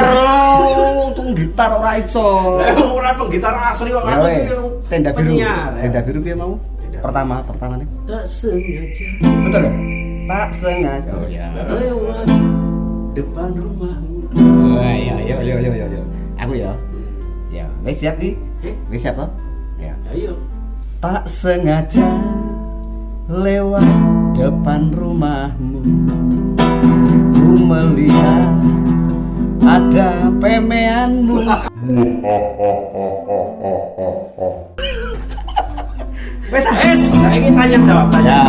Tung 1.18 1.34
gitar 1.34 1.74
ora 1.74 1.98
iso. 1.98 2.62
Ora 2.86 3.18
penggitar 3.18 3.50
asli 3.66 3.90
kok 3.90 4.06
ya 4.06 4.14
aku 4.14 4.26
wes. 4.28 4.38
Iki 4.38 4.58
tenda 4.86 5.10
biru. 5.10 5.32
Ya. 5.34 5.56
tenda 5.74 6.00
biru 6.06 6.20
piye 6.22 6.36
mau? 6.38 6.54
Pertama 6.96 7.42
pertama 7.42 7.74
nih. 7.82 7.88
Tak 8.06 8.24
sengaja. 8.26 9.06
Betul 9.42 9.62
ya? 9.64 9.72
Tak 10.30 10.48
sengaja. 10.54 11.10
Oh 11.12 11.26
ya 11.26 11.48
lewat 11.66 12.28
depan 13.16 13.50
rumahmu. 13.58 14.15
Wah, 14.36 14.94
ya 14.94 15.16
ya 15.22 15.36
ya 15.40 15.56
ya 15.58 15.72
ya 15.74 15.86
ya. 15.88 16.02
aku 16.38 16.54
ya 16.56 16.72
ya 17.50 17.66
wes 17.82 17.98
siap 17.98 18.20
sih 18.20 18.36
Eh? 18.62 18.76
wes 18.90 19.00
siap 19.00 19.16
toh 19.16 19.30
ya 19.78 19.94
Ayo. 20.12 20.36
Tak 21.00 21.24
sengaja 21.26 22.10
lewat 23.30 23.86
depan 24.34 24.90
rumahmu 24.90 25.82
Ku 27.36 27.48
melihat 27.62 28.50
ada 29.62 30.34
pemeanmu 30.42 31.38
Wes. 36.46 36.62
Es, 36.62 37.02
nah 37.18 37.34
ini 37.34 37.50
tanya 37.50 37.78
jawab 37.82 38.08
tanya 38.14 38.30
Ya, 38.30 38.42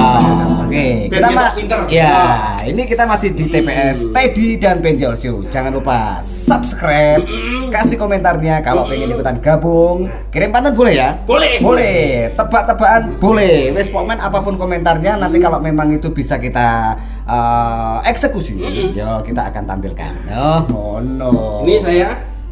oke. 0.60 0.86
Biar 1.08 1.16
Kita 1.16 1.28
kita 1.28 1.32
ma- 1.32 1.54
pinter. 1.56 1.78
Ya, 1.88 2.16
ini 2.62 2.82
kita 2.84 3.04
masih 3.08 3.28
di 3.32 3.44
TPS 3.48 4.12
Teddy 4.12 4.60
dan 4.60 4.84
Benjol 4.84 5.16
Show. 5.16 5.40
Jangan 5.42 5.72
lupa 5.72 6.20
subscribe, 6.20 7.24
kasih 7.72 7.96
komentarnya 7.96 8.60
kalau 8.60 8.84
pengen 8.84 9.08
ikutan 9.10 9.40
gabung. 9.40 10.12
Kirim 10.28 10.52
pantun 10.52 10.76
boleh 10.76 10.92
ya? 10.92 11.08
Boleh. 11.24 11.56
Boleh. 11.58 12.28
Tebak-tebakan 12.36 13.16
boleh. 13.16 13.72
Wes 13.72 13.88
pokoknya 13.88 14.20
apa 14.20 14.38
pun 14.44 14.54
komentarnya 14.54 15.16
nanti 15.16 15.40
kalau 15.40 15.56
memang 15.56 15.88
itu 15.88 16.12
bisa 16.12 16.36
kita 16.36 17.00
eh, 17.24 17.96
eksekusi, 18.04 18.60
ya 18.92 19.24
kita 19.24 19.48
akan 19.48 19.64
tampilkan. 19.64 20.12
Oh, 20.36 20.60
oh 20.68 20.96
no. 21.00 21.64
Ini 21.64 21.74
saya 21.80 22.08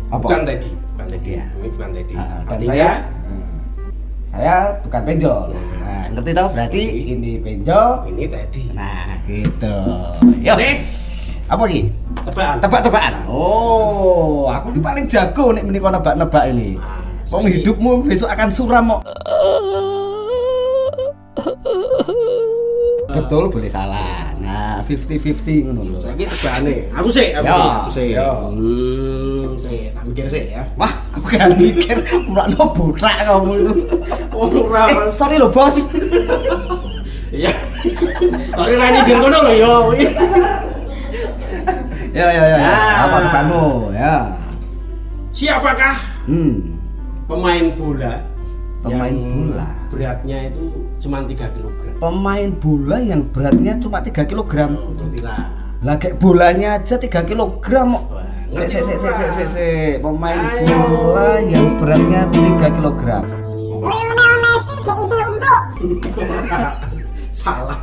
Apa? 0.09 0.25
bukan 0.25 0.41
tadi, 0.49 0.73
bukan 0.73 1.07
tadi. 1.07 1.37
Iya. 1.37 1.45
Ini 1.53 1.69
bukan. 1.69 1.89
Ah, 2.17 2.41
dan 2.41 2.49
Artinya 2.49 2.73
saya 2.73 2.91
saya 4.35 4.75
bukan 4.83 5.01
benjol. 5.07 5.47
Nah, 5.55 6.05
ngerti 6.11 6.31
tau? 6.35 6.51
Berarti 6.51 6.83
ini 7.15 7.39
benjol, 7.39 8.03
ini 8.11 8.27
tadi. 8.27 8.63
Nah, 8.75 9.15
gitu. 9.31 9.77
Yuk. 10.43 10.59
Apa 11.47 11.63
lagi? 11.71 11.87
Tebakan. 12.27 12.57
Tebak-tebakan. 12.59 13.15
Oh, 13.31 14.51
aku 14.51 14.75
ini 14.75 14.81
paling 14.83 15.07
jago 15.07 15.55
nih 15.55 15.63
menika 15.63 15.87
nebak-nebak 15.95 16.51
ini. 16.51 16.75
Ah, 16.83 16.99
Wong 17.31 17.47
hidupmu 17.47 18.03
besok 18.03 18.27
akan 18.35 18.49
suram 18.51 18.91
kok. 18.91 19.03
Betul 23.15 23.47
boleh 23.55 23.71
salah. 23.71 24.35
Nah, 24.43 24.83
50-50 24.83 25.71
ngono 25.71 25.81
lho. 25.95 25.99
Saiki 26.03 26.27
tebakane. 26.27 26.91
Aku 26.99 27.07
sih, 27.07 27.31
aku 27.31 27.47
sih, 27.47 27.71
aku 27.71 27.91
sih. 27.95 28.11
Ya. 29.45 29.49
Hmm, 29.51 29.61
sih, 29.61 29.79
tak 29.93 30.05
mikir 30.09 30.27
sih 30.27 30.45
ya. 30.51 30.63
Wah, 30.75 30.93
aku 31.13 31.29
kan 31.31 31.53
mikir 31.61 31.97
mulakno 32.25 32.65
botak 32.73 33.15
kamu 33.21 33.53
itu. 33.61 33.73
Ora. 34.33 34.83
Eh, 34.89 35.11
sorry 35.13 35.37
lo, 35.37 35.49
Bos. 35.49 35.77
Iya. 37.29 37.53
Ora 38.55 38.75
nani 38.75 38.99
dir 39.03 39.19
kono 39.19 39.39
lho 39.43 39.53
yo. 39.55 39.75
Ya, 42.15 42.27
ya, 42.31 42.43
ya. 42.47 42.57
ya. 42.57 42.59
Ah. 42.63 42.95
Apa 43.05 43.17
tebakanmu? 43.21 43.65
Ya. 43.91 44.15
Siapakah 45.35 45.97
Hmm. 46.25 46.79
pemain 47.27 47.69
bola 47.77 48.23
Pemain 48.81 49.11
yang 49.13 49.51
bola. 49.51 49.67
beratnya 49.91 50.39
itu 50.49 50.65
cuma 50.97 51.21
3 51.21 51.37
kg? 51.51 51.69
Pemain 51.99 52.49
bola 52.55 52.97
yang 52.97 53.21
beratnya 53.29 53.73
cuma 53.77 53.99
3 53.99 54.25
kg. 54.25 54.53
Oh, 54.73 54.95
Tertira. 54.95 55.51
Lah 55.83 55.99
kayak 55.99 56.17
bolanya 56.17 56.79
aja 56.79 56.97
3 56.97 57.27
kg 57.27 57.59
kok. 57.59 58.05
Sik 58.55 58.71
sik 58.71 58.83
sik 58.87 58.99
sik 59.03 59.15
sik 59.19 59.31
sik 59.35 59.49
sik. 59.51 59.95
Pemain 59.99 60.39
bola 60.63 61.43
yang 61.43 61.75
beratnya 61.75 62.23
3 62.31 62.71
kg. 62.71 63.03
Salah. 67.35 67.83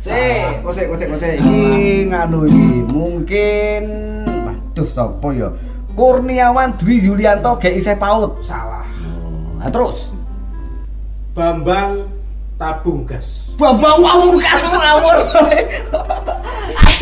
Sik, 0.00 0.64
kosek 0.64 0.88
kosek 0.88 1.08
kosek. 1.12 1.44
Iki 1.44 2.08
nganu 2.08 2.48
iki. 2.48 2.88
Mungkin 2.88 3.82
waduh 4.48 4.88
sapa 4.88 5.28
ya? 5.36 5.52
Kurniawan 5.92 6.80
Dwi 6.80 7.04
Yulianto 7.04 7.60
gak 7.60 7.76
isih 7.76 8.00
paut. 8.00 8.40
Salah. 8.40 8.88
Nah, 9.60 9.68
terus 9.68 10.16
Bambang 11.36 12.08
tabung 12.56 13.04
gas. 13.04 13.52
Bambang 13.60 14.00
Pamungkas 14.00 14.62
ngawur. 14.72 15.18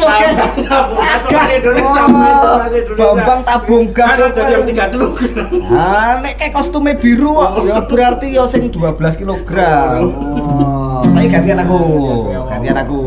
Tabung 0.02 0.98
gas 0.98 1.20
pemain 1.22 1.50
Indonesia. 1.54 2.02
Pemain 2.06 2.72
Indonesia. 2.72 2.98
Bambang 2.98 3.40
tabung 3.46 3.86
gas. 3.94 4.16
Kan 4.18 4.30
ada 4.34 4.42
yang 4.50 4.64
3 4.66 4.92
kg. 4.92 5.18
Nek 6.22 6.34
kayak 6.38 6.52
kostumnya 6.52 6.94
biru 6.98 7.38
kok, 7.38 7.52
ya 7.66 7.78
berarti 7.86 8.26
ya 8.34 8.44
sing 8.50 8.68
12 8.68 9.20
kg. 9.20 9.50
Oh, 10.02 11.02
saya 11.06 11.26
gantian 11.30 11.58
aku. 11.62 11.78
Gantian 12.50 12.78
aku. 12.78 13.02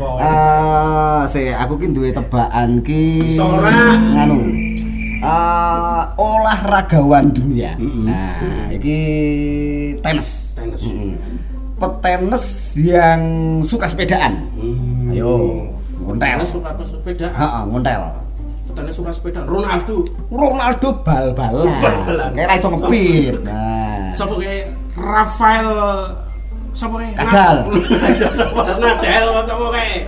Ah, 0.00 1.28
saya 1.28 1.60
aku 1.60 1.76
ki 1.76 1.92
duwe 1.92 2.08
tebakan 2.08 2.80
ki 2.80 3.28
Sora. 3.28 4.00
nganu. 4.16 4.38
Ah, 5.20 6.16
olahragawan 6.16 7.28
dunia. 7.28 7.76
Nah, 7.76 8.72
iki 8.72 8.98
tenis. 10.00 10.56
Tenis. 10.56 10.88
Mm-mm. 10.88 11.12
Petenis 11.76 12.76
yang 12.80 13.20
suka 13.60 13.84
sepedaan. 13.84 14.48
Hmm. 14.56 15.12
Ayo, 15.12 15.32
ngontel. 16.10 16.38
Suka 16.42 16.68
apa 16.74 16.82
sepeda? 16.82 17.28
Heeh, 17.30 17.62
ngontel. 17.70 18.02
Tenis 18.70 18.94
suka 18.94 19.10
sepeda. 19.14 19.40
Ronaldo. 19.46 20.06
Ronaldo 20.30 20.88
bal-balan. 21.02 21.70
Kayak 22.34 22.46
ra 22.46 22.54
iso 22.58 22.68
ngepit. 22.70 23.34
Nah. 23.46 24.10
Siapa 24.14 24.34
kayak 24.38 24.64
Rafael 24.98 25.70
Siapa 26.70 26.94
kayak 27.02 27.14
Kadal. 27.18 27.56
Nadal 28.78 29.26
siapa 29.42 29.64
kayak 29.74 30.00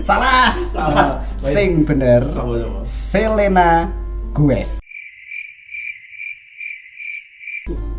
Salah. 0.00 0.56
Salah. 0.72 1.08
Sing 1.36 1.84
bener. 1.84 2.24
Siapa 2.32 2.52
siapa 2.56 2.80
Selena 2.84 3.92
Gomez. 4.32 4.80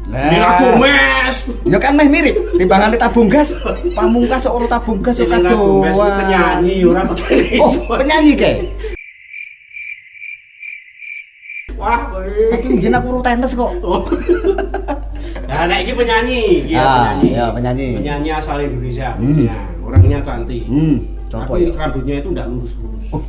Selena 0.09 0.49
Gomez 0.57 1.20
Ya 1.65 1.77
kan 1.77 1.97
meh 1.97 2.05
mirip 2.05 2.35
timbangan 2.55 2.93
tabung 2.95 3.27
gas. 3.27 3.57
Pamungkas 3.93 4.45
ora 4.45 4.67
tabung 4.67 4.99
gas 5.01 5.17
Gomez 5.17 5.93
itu 5.93 6.07
penyanyi 6.15 6.73
petenis 6.85 7.59
Oh, 7.59 7.71
penyanyi 7.97 8.33
kayak. 8.37 8.59
Wah 11.75 12.13
Tapi 12.13 12.67
mungkin 12.69 12.93
aku 12.93 13.09
tenis 13.25 13.51
kok. 13.57 13.71
Oh. 13.81 14.05
Nah, 15.51 15.67
nah 15.67 15.77
ini 15.77 15.91
penyanyi, 15.91 16.41
iya 16.65 16.79
Ah, 16.79 16.93
penyanyi. 17.11 17.27
iya, 17.35 17.45
penyanyi. 17.51 17.87
Penyanyi 17.99 18.29
asal 18.31 18.57
Indonesia. 18.61 19.13
Hmm. 19.19 19.45
Ya, 19.45 19.57
orangnya 19.83 20.17
cantik. 20.23 20.63
Hmm, 20.63 21.03
coba 21.27 21.43
Tapi 21.43 21.67
ya. 21.67 21.75
rambutnya 21.75 22.15
itu 22.17 22.27
enggak 22.31 22.47
lurus-lurus. 22.47 23.05
Oh. 23.11 23.23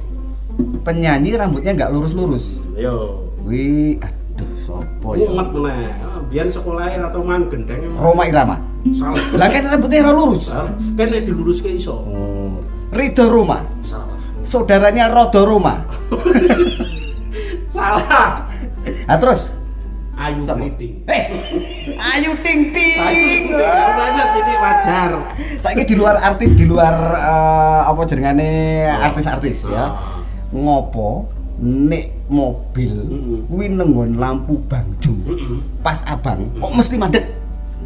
Penyanyi 0.80 1.30
rambutnya 1.34 1.72
nggak 1.74 1.90
lurus-lurus. 1.92 2.62
Yo. 2.78 3.26
Wih, 3.42 3.98
aduh, 4.32 4.50
sopo 4.56 5.08
ya? 5.14 5.28
Mumet 5.28 5.48
meneh. 5.52 5.88
Ah, 6.00 6.20
Biar 6.26 6.46
sekolah 6.48 6.88
atau 6.88 7.20
man 7.20 7.46
gendeng. 7.52 7.92
Roma 8.00 8.24
Irama. 8.24 8.56
Salah. 8.90 9.20
Lah 9.36 9.48
kan 9.52 9.62
rambutnya 9.68 10.02
ora 10.08 10.12
lurus. 10.16 10.48
Kan 10.96 11.06
nek 11.12 11.22
diluruske 11.28 11.68
iso. 11.70 12.02
Oh. 12.02 12.56
Rido 12.92 13.28
Roma. 13.28 13.62
Salah. 13.84 14.16
Saudaranya 14.42 15.12
Rodo 15.12 15.44
Roma. 15.44 15.84
Salah. 17.74 18.48
Nah, 18.82 19.16
terus 19.20 19.52
Ayu? 20.22 20.44
Kriting. 20.44 21.02
Eh, 21.10 21.22
Ayu 21.98 22.30
Ting 22.46 22.70
Ting. 22.70 22.98
Ayu 23.00 24.22
sini 24.32 24.54
wajar. 24.60 25.10
Saiki 25.58 25.84
di 25.88 25.94
luar 25.98 26.16
artis, 26.20 26.54
di 26.54 26.64
luar 26.68 26.94
eh, 27.16 27.80
apa 27.90 28.00
jenengane 28.06 28.86
artis-artis 28.86 29.66
ya. 29.66 29.92
Ngopo 30.52 31.26
nek 31.62 32.10
mobil 32.26 32.90
kuwi 33.46 33.70
nenggon 33.70 34.18
lampu 34.18 34.58
bangju. 34.66 35.14
Pas 35.78 36.02
abang 36.10 36.42
kok 36.58 36.72
mesti 36.74 36.98
mandek. 36.98 37.24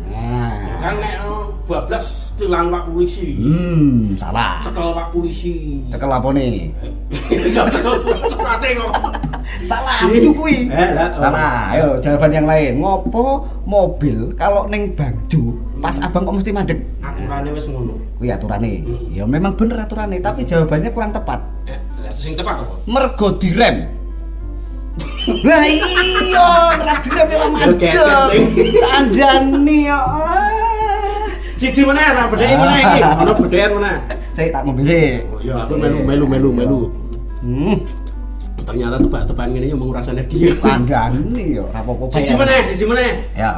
Nah, 0.08 0.80
Kan 0.80 0.96
nek 0.96 1.14
oh, 1.28 1.52
bablas 1.68 2.32
tilang 2.40 2.72
Pak 2.72 2.88
polisi. 2.88 3.36
Hmm, 3.36 4.16
salah. 4.16 4.64
Cekel 4.64 4.96
Pak 4.96 5.08
polisi. 5.12 5.84
Cekel 5.92 6.08
apa 6.08 6.28
nih? 6.32 6.72
Bisa 7.28 7.68
cekel 7.68 7.94
ceklate 8.32 8.80
kok. 8.80 8.92
Salah, 9.68 10.08
itu 10.08 10.30
kui. 10.32 10.68
Eh, 10.72 10.88
oh. 10.96 11.20
Salah. 11.20 11.76
Ayo 11.76 11.88
jawaban 12.00 12.32
yang 12.32 12.46
lain. 12.48 12.80
Ngopo 12.80 13.44
mobil 13.68 14.32
kalau 14.40 14.64
neng 14.72 14.96
Bangju 14.96 15.52
pas 15.84 16.00
abang 16.00 16.24
kok 16.24 16.36
mesti 16.40 16.50
madeg? 16.52 16.78
Aturane 17.04 17.52
wis 17.52 17.68
ngono. 17.68 18.00
Kuwi 18.16 18.32
aturane. 18.32 18.80
Hmm. 18.84 19.12
Ya 19.12 19.24
memang 19.28 19.52
bener 19.52 19.84
aturane, 19.84 20.16
tapi 20.24 20.48
jawabannya 20.48 20.90
kurang 20.92 21.12
tepat. 21.12 21.55
Sing 22.16 22.32
tepat 22.32 22.64
apa? 22.64 22.74
Mergo 22.88 23.28
direm. 23.36 23.92
Lah 25.44 25.62
iya, 25.68 26.46
ora 26.72 26.94
direm 27.04 27.28
ya 27.28 27.36
Ya, 27.36 27.66
ketek, 27.76 27.92
madeg. 27.92 27.92
sing. 27.92 28.46
Andani 28.88 29.78
ya. 29.84 30.00
Siji 31.56 31.82
meneh 31.84 32.04
ra 32.04 32.24
bedheki 32.28 32.56
meneh 32.56 32.78
iki. 32.80 33.00
Ono 33.04 33.32
bedhekan 33.36 33.70
meneh. 33.76 33.96
Saya 34.32 34.48
tak 34.48 34.62
mobil 34.64 34.84
sih. 34.84 35.24
Oh 35.28 35.40
ya 35.40 35.64
aku 35.64 35.76
melu 35.76 36.00
melu 36.00 36.24
melu 36.24 36.48
melu. 36.52 36.80
Hmm, 37.44 37.76
Ternyata 38.66 38.98
tebak-tebakan 38.98 39.48
ngene 39.52 39.66
yang 39.70 39.78
menguras 39.78 40.08
energi. 40.08 40.50
andani 40.64 41.60
ya, 41.60 41.64
apa-apa. 41.68 42.08
Siji 42.12 42.32
meneh, 42.32 42.60
siji 42.72 42.84
meneh. 42.84 43.10
Ya. 43.36 43.52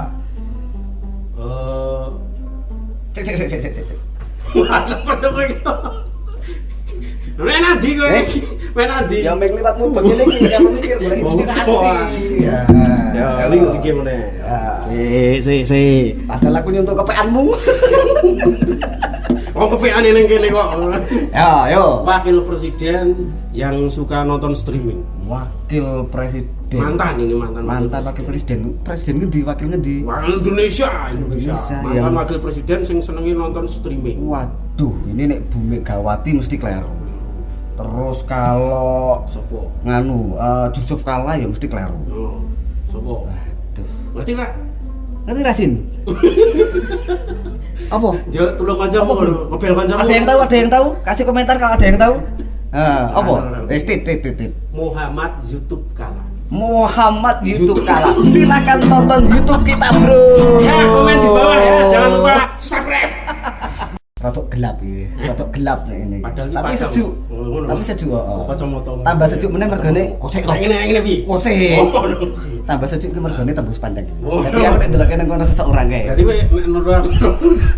Eh, 1.38 2.06
Cek 3.14 3.22
cek 3.22 3.34
cek 3.38 3.48
cek 3.50 3.60
cek. 3.70 3.84
cek. 3.86 3.98
wah 4.66 4.82
cepet 4.82 5.18
apa 7.38 7.46
iki? 7.46 7.46
Men 7.46 7.62
andi 7.64 7.90
kowe 7.94 8.10
iki? 8.18 8.40
Men 8.74 8.88
andi? 8.90 9.16
Ya 9.22 9.32
mek 9.32 9.50
liwat 9.54 9.74
mubeng 9.78 10.04
iki 10.04 10.50
yang 10.50 10.66
mikir 10.74 10.96
boleh 10.98 11.18
inspirasi. 11.18 11.76
Ya. 12.42 12.58
Ya, 13.14 13.28
Ya. 13.46 13.70
iki 13.72 13.90
meneh. 13.92 14.22
Ya. 14.36 14.58
Si, 14.84 15.02
si, 15.40 15.54
si. 15.64 15.82
Padahal 16.24 16.58
aku 16.58 16.68
nyuntuk 16.70 16.98
kepeanmu. 16.98 17.44
Oh, 19.58 19.66
kepean 19.66 20.06
ning 20.06 20.30
kene 20.30 20.54
kok. 20.54 20.70
ya, 21.34 21.66
yo. 21.66 22.06
Wakil 22.06 22.46
presiden 22.46 23.34
yang 23.50 23.90
suka 23.90 24.22
nonton 24.22 24.54
streaming. 24.54 25.02
Wakil 25.26 26.06
presiden. 26.06 26.78
Mantan 26.78 27.18
ini 27.18 27.34
mantan. 27.34 27.66
Mantan 27.66 28.06
wakil 28.06 28.22
presiden. 28.22 28.78
Presiden 28.86 29.18
ngendi? 29.18 29.42
Wakil 29.42 29.66
ngendi? 29.68 30.06
Wakil 30.06 30.38
Indonesia, 30.38 31.10
Indonesia. 31.10 31.58
Indonesia, 31.58 31.74
Mantan 31.82 31.98
yang- 31.98 32.14
wakil 32.14 32.38
presiden 32.38 32.86
sing 32.86 33.02
senengi 33.02 33.34
nonton 33.34 33.66
streaming. 33.66 34.22
Waduh, 34.22 34.94
ini 35.10 35.26
nek 35.26 35.42
Bu 35.50 35.58
Megawati 35.58 36.38
mesti 36.38 36.54
kleru. 36.54 36.86
Terus 37.78 38.18
kalau 38.26 39.22
Sopo? 39.30 39.70
nganu 39.86 40.34
eh, 40.34 40.66
Yusuf 40.74 41.06
Kala 41.06 41.38
ya 41.38 41.46
mesti 41.46 41.70
kleru. 41.70 41.94
Oh, 42.10 42.42
sopo? 42.90 43.30
Waduh. 43.30 43.88
Ngerti 44.18 44.32
lah? 44.34 44.50
Ngerti 45.30 45.40
Rasin? 45.46 45.72
Apa? 47.94 48.10
Tulung 48.58 48.76
kancamu 48.82 49.06
Apa, 49.06 49.22
ngono. 49.22 49.34
Ngepel 49.54 49.72
kancamu. 49.78 49.98
Ada 50.02 50.12
yang 50.12 50.26
tahu? 50.26 50.38
Ada 50.42 50.56
yang 50.58 50.70
tahu? 50.74 50.86
Kasih 51.06 51.24
komentar 51.24 51.54
kalau 51.56 51.72
ada 51.78 51.86
yang 51.86 51.98
tahu. 52.02 52.14
Ah, 52.68 53.08
apa? 53.16 53.32
Ada, 53.32 53.48
ada, 53.48 53.58
ada. 53.64 53.72
Eh, 53.72 53.80
tit, 53.80 54.04
tit, 54.04 54.20
tit. 54.20 54.52
Muhammad 54.76 55.40
YouTube 55.40 55.88
Kala. 55.96 56.20
Muhammad 56.48 57.44
YouTube 57.44 57.84
kalah. 57.84 58.12
Silakan 58.24 58.80
tonton 58.80 59.22
YouTube 59.28 59.62
kita, 59.68 59.88
Bro. 60.00 60.20
Ya, 60.64 60.76
komen 60.88 61.16
di 61.20 61.28
bawah 61.28 61.58
ya. 61.60 61.76
Jangan 61.92 62.08
lupa 62.16 62.34
subscribe. 62.56 63.17
Rotok 64.18 64.50
gelap 64.50 64.82
ini, 64.82 65.06
rotok 65.30 65.54
gelap 65.54 65.86
nih 65.86 66.02
ini. 66.02 66.18
Padahal 66.18 66.50
Tapi 66.50 66.74
sejuk. 66.74 67.06
Oh. 67.30 67.62
Tapi 67.62 67.82
sejuk. 67.86 68.10
oh. 68.10 68.42
Kacamata. 68.50 68.90
Tambah 69.06 69.26
sejuk 69.30 69.50
meneh 69.54 69.70
mergane 69.70 70.02
kosek 70.18 70.42
loh. 70.42 70.58
ngene 70.58 70.74
ngene 70.90 71.00
pi. 71.06 71.22
Kosek. 71.22 71.78
Oh. 71.78 72.02
Tambah 72.66 72.86
sejuk 72.90 73.14
ki 73.14 73.20
mergane 73.22 73.54
tembus 73.54 73.78
pandang. 73.78 74.10
Oh. 74.26 74.42
Jadi 74.42 74.58
aku 74.66 74.74
nek 74.82 74.88
ndelok 74.90 75.14
nang 75.14 75.26
kono 75.30 75.44
seseorang 75.46 75.86
kae. 75.86 76.02
Berarti 76.10 76.22
kowe 76.26 76.34
nek 76.34 76.66
nurut 76.66 76.94
aku 76.98 77.10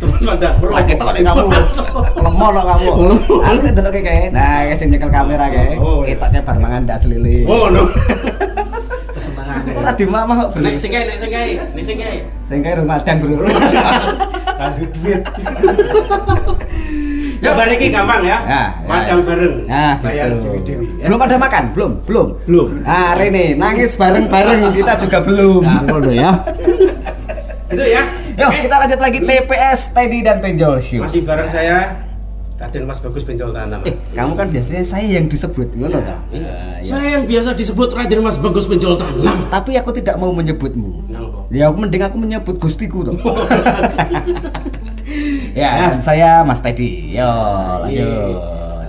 terus 0.01 0.25
pandang. 0.25 0.55
Bro. 0.65 0.73
Pakai 0.81 0.95
tok 0.97 1.11
nek 1.13 1.23
kamu. 1.29 1.45
Lemah 2.25 2.49
lo 2.57 2.63
kamu. 2.73 2.91
Aku 3.45 3.59
nek 3.61 3.73
ndelok 3.77 3.93
kae. 4.01 4.23
Nah, 4.33 4.73
sing 4.81 4.89
nyekel 4.89 5.13
kamera. 5.13 5.45
Oh, 5.77 6.09
iya. 6.09 6.17
Ketoknya 6.17 6.41
bar 6.41 6.57
mangan 6.57 6.89
ndak 6.89 7.05
selili. 7.05 7.45
Oh, 7.45 7.69
no. 7.69 7.85
Kesenengane. 9.21 9.77
Ora 9.77 9.93
dimamah 9.93 10.35
kok, 10.49 10.57
Bro. 10.57 10.65
Nek 10.65 10.81
sing 10.81 10.89
kae, 10.89 11.05
sing 11.21 11.29
kae, 11.29 11.61
nek 11.77 11.85
sing 11.85 12.01
kae. 12.01 12.25
Sing 12.49 12.65
kae 12.65 12.81
Ramadan, 12.81 13.17
Bro. 13.21 13.45
Aduh 14.61 14.87
duit. 15.01 15.23
Ya 17.41 17.57
bareng 17.57 17.73
iki 17.81 17.89
gampang 17.89 18.21
ya. 18.21 18.37
Ya, 18.45 18.45
ya, 18.45 18.65
Madang 18.85 19.21
ya. 19.21 19.25
bareng. 19.25 19.55
Nah, 19.65 19.95
bayar 20.05 20.29
gitu. 20.29 20.45
dewi-dewi. 20.45 20.87
Belum 21.09 21.21
ada 21.25 21.37
makan? 21.41 21.65
Belum, 21.73 21.93
belum. 22.05 22.27
Belum. 22.45 22.69
Nah, 22.85 23.17
Rene, 23.17 23.57
nangis 23.57 23.97
bareng-bareng 23.97 24.69
kita 24.77 24.93
juga 25.01 25.25
belum. 25.25 25.65
Nah, 25.65 25.81
ngono 25.89 26.13
ya. 26.13 26.37
Itu 27.73 27.81
ya. 27.81 28.05
Yuk, 28.37 28.45
Oke. 28.53 28.69
kita 28.69 28.77
lanjut 28.77 29.01
lagi 29.01 29.19
TPS 29.25 29.81
Teddy 29.97 30.21
dan 30.21 30.45
Penjol 30.45 30.77
Show. 30.85 31.09
Masih 31.09 31.25
bareng 31.25 31.49
saya 31.49 31.97
Raden 32.61 32.85
Mas 32.85 33.01
Bagus 33.01 33.25
Penjol 33.25 33.57
Tanam. 33.57 33.81
Eh, 33.83 33.97
kamu 34.13 34.37
kan 34.37 34.53
biasanya 34.53 34.85
saya 34.85 35.09
yang 35.09 35.25
disebut, 35.27 35.73
ngono 35.73 35.97
ta? 35.97 36.21
Iya. 36.29 36.45
Ah, 36.45 36.77
iya. 36.77 36.85
Saya 36.85 37.07
yang 37.17 37.25
biasa 37.25 37.57
disebut 37.57 37.89
Raden 37.91 38.21
Mas 38.21 38.37
Bagus 38.37 38.69
Penjol 38.69 39.01
Tanam. 39.01 39.49
Tapi 39.49 39.81
aku 39.81 39.91
tidak 39.91 40.21
mau 40.21 40.29
menyebutmu. 40.29 41.09
Ya, 41.49 41.73
aku 41.73 41.77
mending 41.81 42.05
aku 42.05 42.21
menyebut 42.21 42.61
gustiku 42.61 43.01
tuh. 43.01 43.17
ya, 45.57 45.73
Ya. 45.73 45.89
dan 45.89 46.05
saya 46.05 46.45
Mas 46.45 46.61
Teddy. 46.61 47.17
Yo, 47.17 47.33
lanjut. 47.81 47.97
Eh, 47.97 48.85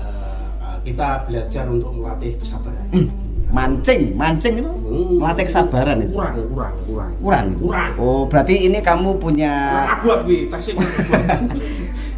kita 0.84 1.23
belajar 1.23 1.63
untuk 1.65 1.95
melatih 1.95 2.36
kesabaran. 2.36 2.86
Hmm, 2.91 3.07
mancing, 3.49 4.01
mancing 4.13 4.60
itu 4.60 4.67
Hmm. 4.67 5.15
melatih 5.15 5.47
kesabaran 5.47 5.97
itu. 6.03 6.12
Kurang, 6.12 6.36
kurang, 6.45 6.75
kurang. 6.84 7.12
Kurang. 7.23 7.45
Kurang. 7.55 7.91
Oh, 7.95 8.27
berarti 8.27 8.67
ini 8.67 8.84
kamu 8.84 9.15
punya 9.15 9.88
Kurang 10.03 10.27
wi, 10.27 10.43
abot. 10.51 10.84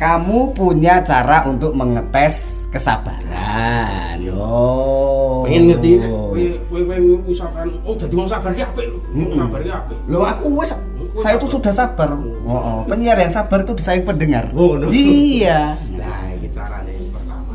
Kamu 0.03 0.51
punya 0.51 0.99
cara 0.99 1.47
untuk 1.47 1.71
mengetes 1.71 2.67
kesabaran. 2.67 4.19
Yo. 4.19 5.47
Pengen 5.47 5.71
ngerti 5.71 6.03
kowe 6.03 6.43
kowe 6.67 6.81
kowe 6.83 6.97
misalkan 7.23 7.71
oh 7.87 7.95
dadi 7.95 8.11
wong 8.11 8.27
sabar 8.27 8.51
ki 8.51 8.67
apik 8.67 8.85
lho. 8.91 8.99
Sabar 9.31 9.59
ki 9.63 9.71
apik. 9.71 9.97
Loh 10.11 10.27
aku 10.27 10.59
wes 10.59 10.75
saya 11.23 11.39
itu 11.39 11.47
sudah 11.47 11.71
sabar. 11.71 12.19
Oh, 12.19 12.51
oh. 12.51 12.83
penyiar 12.83 13.15
yang 13.15 13.31
sabar 13.31 13.63
itu 13.63 13.71
disayang 13.77 14.03
pendengar. 14.03 14.49
Oh, 14.57 14.75
no. 14.75 14.89
Iya. 14.89 15.77
Nah, 15.93 16.33
iki 16.33 16.49
carane 16.49 16.89
yang 16.89 17.13
pertama. 17.13 17.53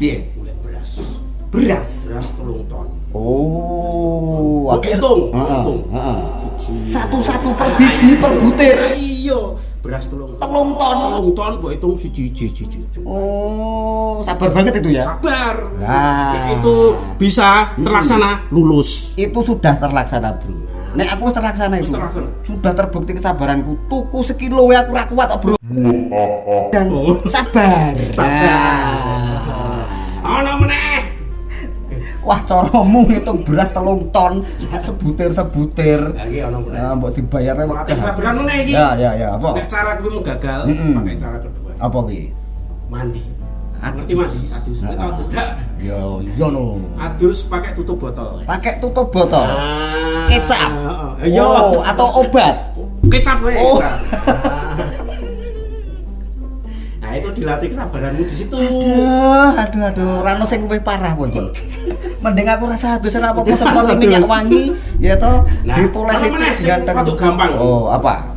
Piye? 0.00 0.32
Golek 0.32 0.56
beras. 0.64 0.90
Beras. 1.52 1.90
Beras 2.08 2.28
telung 2.32 2.64
ton. 2.64 2.88
Oh, 3.14 4.72
Mbok 4.72 4.82
hitung, 4.90 5.30
hitung. 5.30 5.80
Satu-satu 6.64 7.52
per 7.54 7.70
biji 7.78 8.18
per 8.18 8.32
butir. 8.40 8.74
Iya, 8.96 9.54
beras 9.84 10.08
telung 10.08 10.32
ton. 10.32 10.40
Telung 10.40 10.70
ton. 10.80 10.96
Telung 10.96 11.28
ton 11.36 11.52
mbok 11.60 11.70
hitung 11.76 11.94
siji 12.00 12.32
siji 12.32 12.64
siji. 12.64 13.00
Oh, 13.04 14.24
sabar 14.24 14.48
banget 14.48 14.80
itu 14.80 14.96
ya. 14.96 15.04
Sabar. 15.04 15.68
Nah. 15.76 16.32
Nek 16.32 16.44
itu 16.56 16.74
bisa 17.20 17.76
terlaksana 17.76 18.48
lulus. 18.48 19.12
Itu 19.20 19.44
sudah 19.44 19.76
terlaksana, 19.76 20.40
Bro. 20.40 20.56
Nek 20.96 21.08
aku 21.12 21.28
terlaksana 21.28 21.76
itu. 21.76 21.92
terlaksana. 21.92 22.32
Sudah 22.40 22.72
terbukti 22.72 23.12
kesabaranku. 23.12 23.76
Tuku 23.92 24.18
sekilo 24.24 24.72
ya 24.72 24.88
aku 24.88 24.96
ra 24.96 25.04
kuat 25.04 25.28
Bro. 25.36 25.60
Dan 26.72 26.88
Oh. 26.88 27.20
sabar. 27.28 27.92
Sabar. 28.08 28.40
Nah. 28.40 29.63
Wah, 32.24 32.40
coromu 32.42 33.04
ngitung 33.04 33.44
beras 33.44 33.70
telung 33.70 34.08
ton 34.08 34.40
sebutir-sebutir. 34.74 36.00
Lagi 36.16 36.38
ana 36.40 36.56
meneh. 36.56 36.80
Nah, 36.80 36.92
mbok 36.96 37.10
dibayarnya 37.12 37.64
Melatih 37.68 37.94
wekdal. 37.94 38.00
kesabaran 38.00 38.34
meneh 38.40 38.56
iki. 38.64 38.72
Ya, 38.72 38.88
ya, 38.96 39.10
ya, 39.12 39.28
apa? 39.36 39.48
Nek 39.52 39.68
cara 39.68 39.90
kuwi 40.00 40.18
gagal, 40.24 40.60
Mm-mm. 40.66 40.92
pakai 40.96 41.14
cara 41.14 41.36
kedua. 41.36 41.70
Apa 41.76 41.98
ki? 42.08 42.20
Mandi. 42.88 43.22
Ngerti 43.84 44.12
mandi? 44.16 44.38
Adus. 44.48 44.78
Nek 44.80 44.96
tau 44.96 45.08
adus 45.12 45.26
gak? 45.28 45.48
Yo, 45.76 46.24
yo 46.24 46.46
no. 46.48 46.80
Adus 46.96 47.44
pakai 47.44 47.76
tutup 47.76 48.00
botol. 48.00 48.40
Pakai 48.48 48.80
tutup 48.80 49.12
botol. 49.12 49.44
Ah, 49.44 50.24
Kecap. 50.24 50.70
Iya. 51.20 51.44
Oh, 51.44 51.84
atau 51.84 52.24
obat. 52.24 52.72
Kecap. 53.12 53.44
Oh. 53.44 53.76
Nah, 57.14 57.22
itu 57.22 57.30
dilatih 57.30 57.70
kesabaranmu 57.70 58.26
di 58.26 58.34
situ. 58.34 58.58
Aduh, 58.58 59.54
aduh, 59.54 59.82
aduh, 59.86 60.12
rano 60.26 60.42
sing 60.42 60.66
luwih 60.66 60.82
parah 60.82 61.14
poncol. 61.14 61.46
Mending 62.18 62.50
aku 62.50 62.66
rasa 62.66 62.98
adus 62.98 63.14
ora 63.14 63.30
apa-apa 63.30 63.54
semprot 63.54 63.86
Adus. 63.86 64.02
minyak 64.02 64.26
wangi, 64.26 64.74
ya 64.98 65.14
toh. 65.14 65.46
Nah, 65.62 65.78
dipoles 65.78 66.18
itu 66.18 66.66
ganteng. 66.66 66.90
rada 66.98 67.14
gampang. 67.14 67.54
Oh, 67.54 67.86
apa? 67.86 68.34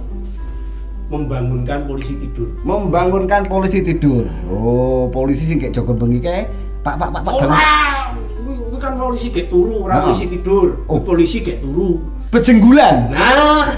Membangunkan 1.09 1.89
polisi 1.89 2.21
tidur. 2.21 2.53
Membangunkan 2.61 3.49
polisi 3.49 3.81
tidur. 3.81 4.29
Oh, 4.45 5.09
polisi 5.09 5.49
sing 5.49 5.57
kayak 5.57 5.73
Joko 5.73 5.97
bengi 5.97 6.21
kayak 6.21 6.45
Pak, 6.85 7.01
Pak, 7.01 7.09
Pak, 7.17 7.21
Pak, 7.25 7.33
kuwi 7.33 8.53
kuwi 8.61 8.77
kan 8.77 8.93
polisi 8.93 9.33
gek 9.33 9.49
turu, 9.49 9.89
ora 9.89 9.97
Heeh. 9.97 10.05
polisi 10.05 10.25
tidur. 10.29 10.85
Oh. 10.85 11.01
Polisi 11.01 11.41
gek 11.41 11.65
turu. 11.65 11.97
Bejenggulan. 12.29 13.09
Nah, 13.09 13.73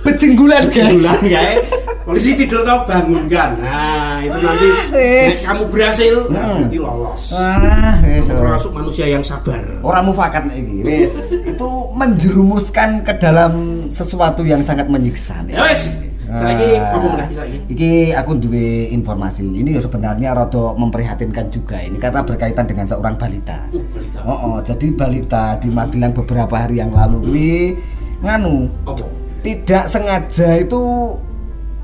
Bejenggulan, 0.00 0.64
guys. 0.72 0.96
bulan 0.96 1.20
ya. 1.28 1.44
Polisi 2.08 2.32
tidur 2.32 2.64
tau 2.64 2.88
bangunkan. 2.88 3.60
Nah, 3.60 4.24
itu 4.24 4.38
nanti 4.40 4.66
nek 4.88 5.28
Wis. 5.28 5.44
kamu 5.44 5.62
berhasil, 5.68 6.14
nah, 6.32 6.40
Hmm. 6.40 6.56
berarti 6.64 6.78
lolos. 6.80 7.22
Ah. 7.36 8.00
Kamu 8.00 8.32
termasuk 8.32 8.70
manusia 8.72 9.04
yang 9.04 9.20
sabar. 9.20 9.60
Orang 9.84 10.08
mufakat 10.08 10.48
iki, 10.48 10.80
wis. 10.88 11.36
Itu 11.44 11.92
menjerumuskan 11.92 13.04
ke 13.04 13.12
dalam 13.20 13.52
sesuatu 13.92 14.40
yang 14.40 14.64
sangat 14.64 14.88
menyiksa 14.88 15.44
nih. 15.44 15.52
Saiki 16.28 16.76
Ah. 16.76 16.92
apa 16.92 17.06
meneh 17.08 17.28
saiki? 17.28 17.56
Iki 17.72 17.92
aku 18.12 18.32
duwe 18.36 18.88
informasi. 18.88 19.44
Ini 19.44 19.76
ya 19.76 19.80
sebenarnya 19.80 20.32
rada 20.32 20.76
memprihatinkan 20.76 21.48
juga 21.48 21.76
ini 21.76 21.96
karena 21.96 22.20
berkaitan 22.20 22.64
dengan 22.64 22.84
seorang 22.84 23.16
balita. 23.16 23.64
Uh, 23.68 23.84
berita. 23.92 24.20
Oh, 24.24 24.56
oh, 24.56 24.56
jadi 24.60 24.92
balita 24.92 25.56
di 25.56 25.68
Magelang 25.68 26.12
beberapa 26.12 26.52
hari 26.56 26.80
yang 26.80 26.92
lalu 26.92 27.16
kuwi 27.20 27.52
nganu 28.20 28.68
Apa? 28.84 29.04
tidak 29.40 29.88
sengaja 29.88 30.60
itu 30.60 30.80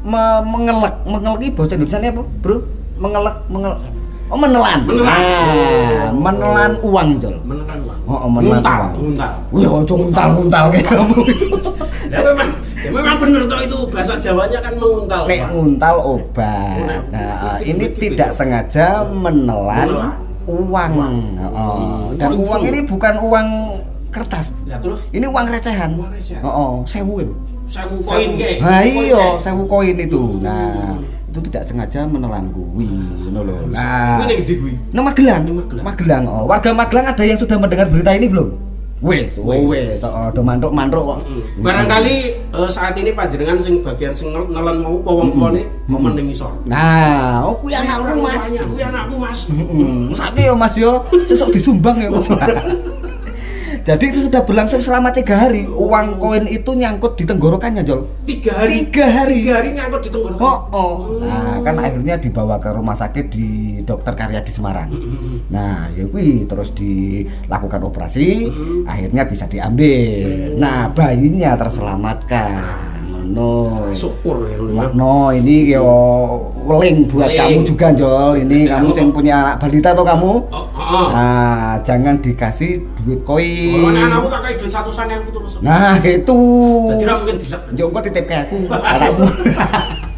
me- 0.05 0.45
mengelek 0.45 0.95
mengelek 1.05 1.38
iki 1.40 1.51
bahasa 1.53 1.73
Indonesia 1.75 1.99
apa 2.05 2.23
bro 2.38 2.57
mengelek 2.95 3.37
mengelek 3.49 3.79
oh 4.25 4.38
menelan 4.38 4.81
Menelan. 4.85 5.21
Ah, 5.21 6.09
menelan 6.11 6.73
uang 6.81 7.09
Jol 7.19 7.37
Menelan 7.43 7.79
uang. 7.83 7.99
Oh, 8.05 8.17
oh, 8.19 8.29
menelan 8.31 8.57
Nguntal, 8.57 8.81
uang. 8.81 8.93
nguntal. 8.99 9.33
Wih, 9.51 9.67
ojo 9.67 9.93
nguntal-nguntal 9.99 10.64
kayak 10.71 10.87
kamu. 10.90 11.19
Ya 12.05 12.19
memang, 12.23 12.49
ya 12.79 12.88
memang 12.90 13.17
bener 13.17 13.43
toh 13.45 13.61
itu 13.61 13.77
bahasa 13.88 14.12
Jawanya 14.17 14.59
kan 14.61 14.73
menguntal. 14.75 15.23
Nek 15.25 15.40
nguntal 15.51 15.95
obat. 16.01 16.79
Nah, 17.09 17.57
ini 17.61 17.85
tidak 17.90 18.29
sengaja 18.31 18.87
menelan 19.07 19.88
Menelan. 19.88 20.17
uang. 20.45 20.93
Oh, 21.51 22.12
dan 22.14 22.29
Uang 22.31 22.45
uang 22.45 22.62
ini 22.67 22.81
bukan 22.83 23.14
uang 23.19 23.49
kertas. 24.14 24.55
Ya 24.62 24.79
terus 24.79 25.11
Ini 25.11 25.27
uang 25.27 25.46
recehan. 25.50 25.90
Uang 25.98 26.14
recehan. 26.14 26.42
Oh, 26.42 26.87
sewu 26.87 27.18
itu. 27.18 27.35
sewu 27.66 27.98
koin 28.00 28.38
ke. 28.38 28.62
Nah, 28.62 28.81
iya, 28.81 29.24
sewu 29.37 29.66
koin 29.66 29.98
itu. 29.98 30.38
Nah, 30.38 30.94
itu 31.27 31.42
tidak 31.50 31.66
sengaja 31.66 32.07
menelan 32.07 32.46
kuwi, 32.48 32.87
ngono 33.27 33.42
lho. 33.42 33.55
Nah, 33.74 34.22
Kuwi 34.22 34.31
ning 34.31 34.38
ndi 34.40 34.55
kuwi? 34.55 34.72
Nang 34.94 35.03
Magelang. 35.03 35.42
Magelang. 35.44 35.85
Magelang. 35.85 36.22
Oh, 36.24 36.46
warga 36.46 36.70
Magelang 36.70 37.11
ada 37.11 37.22
yang 37.22 37.35
sudah 37.35 37.59
mendengar 37.59 37.90
berita 37.90 38.14
ini 38.14 38.31
belum? 38.31 38.55
Wes, 39.03 39.37
oh, 39.37 39.53
Wes. 39.68 40.00
Oh, 40.00 40.33
do 40.33 40.40
mantuk-mantuk 40.40 41.03
kok. 41.03 41.18
Barangkali 41.61 42.16
eh, 42.48 42.68
saat 42.70 42.96
ini 42.96 43.12
panjenengan 43.12 43.61
sing 43.61 43.83
bagian 43.83 44.14
sing 44.14 44.33
nel- 44.33 44.48
nelen 44.48 44.81
mau 44.81 44.96
wong 45.05 45.29
tuane 45.29 45.61
komen 45.85 46.14
ning 46.14 46.31
isor. 46.31 46.55
Nah, 46.64 47.44
oh 47.44 47.59
kuwi 47.59 47.74
anakku 47.74 48.16
Mas. 48.16 48.48
kuwi 48.48 48.81
anakku 48.81 49.14
Mas. 49.18 49.38
Heeh. 49.50 50.09
Sakit 50.14 50.42
ya 50.46 50.55
Mas 50.57 50.74
yo, 50.74 51.05
sesuk 51.27 51.53
disumbang 51.53 51.98
ya 51.98 52.09
Mas. 52.09 52.31
Jadi 53.85 54.16
itu 54.16 54.20
sudah 54.33 54.49
berlangsung 54.49 54.81
selama 54.81 55.12
tiga 55.12 55.37
hari. 55.37 55.68
Uang 55.68 56.16
koin 56.16 56.49
itu 56.49 56.73
nyangkut 56.73 57.20
di 57.20 57.29
tenggorokannya 57.29 57.85
Jol. 57.85 58.09
Tiga 58.25 58.57
hari. 58.57 58.88
Tiga 58.88 59.12
hari. 59.12 59.44
Tiga 59.44 59.61
hari 59.61 59.68
ngangkut 59.77 60.01
di 60.09 60.11
tenggorokan. 60.11 60.40
Oh, 60.40 60.59
oh. 60.73 60.94
Nah, 61.20 61.61
kan 61.61 61.77
akhirnya 61.77 62.16
dibawa 62.16 62.57
ke 62.57 62.73
rumah 62.73 62.97
sakit 62.97 63.29
di 63.29 63.49
Dokter 63.85 64.16
Karya 64.16 64.40
di 64.40 64.53
Semarang. 64.57 64.88
Nah, 65.53 65.92
ya 65.92 66.09
terus 66.49 66.73
dilakukan 66.73 67.85
operasi, 67.85 68.49
akhirnya 68.88 69.29
bisa 69.29 69.44
diambil. 69.44 70.57
Nah, 70.57 70.88
bayinya 70.88 71.53
terselamatkan. 71.53 72.94
No. 73.25 73.89
Syukur 73.97 74.45
ya 74.45 74.57
lu 74.61 74.71
ya. 74.77 74.87
No, 74.93 75.33
ini 75.33 75.73
yo 75.73 75.89
link 76.67 77.09
buat 77.09 77.29
Link. 77.29 77.41
kamu 77.41 77.61
juga 77.65 77.87
Jol. 77.93 78.45
Ini 78.45 78.59
Ya, 78.69 78.77
kamu 78.77 78.89
yang 78.93 79.11
punya 79.11 79.35
anak 79.41 79.57
balita 79.61 79.93
atau 79.93 80.05
kamu? 80.05 80.33
Oh, 80.53 80.65
oh. 80.69 81.07
Nah, 81.09 81.81
jangan 81.81 82.21
dikasih 82.21 82.85
duit 83.01 83.21
koin. 83.25 83.81
Kalau 83.81 83.89
anakmu 83.91 84.29
tak 84.29 84.41
kayak 84.45 84.57
duit 84.61 84.73
satusan 84.73 85.07
yang 85.09 85.23
terus. 85.25 85.53
Nah, 85.61 85.97
gitu. 86.01 86.41
Jadi 86.93 87.05
mungkin 87.09 87.37
dilek. 87.41 87.63
Jongko 87.73 87.99
titip 88.03 88.25
ke 88.29 88.35
aku, 88.45 88.57
anakmu. 88.95 89.25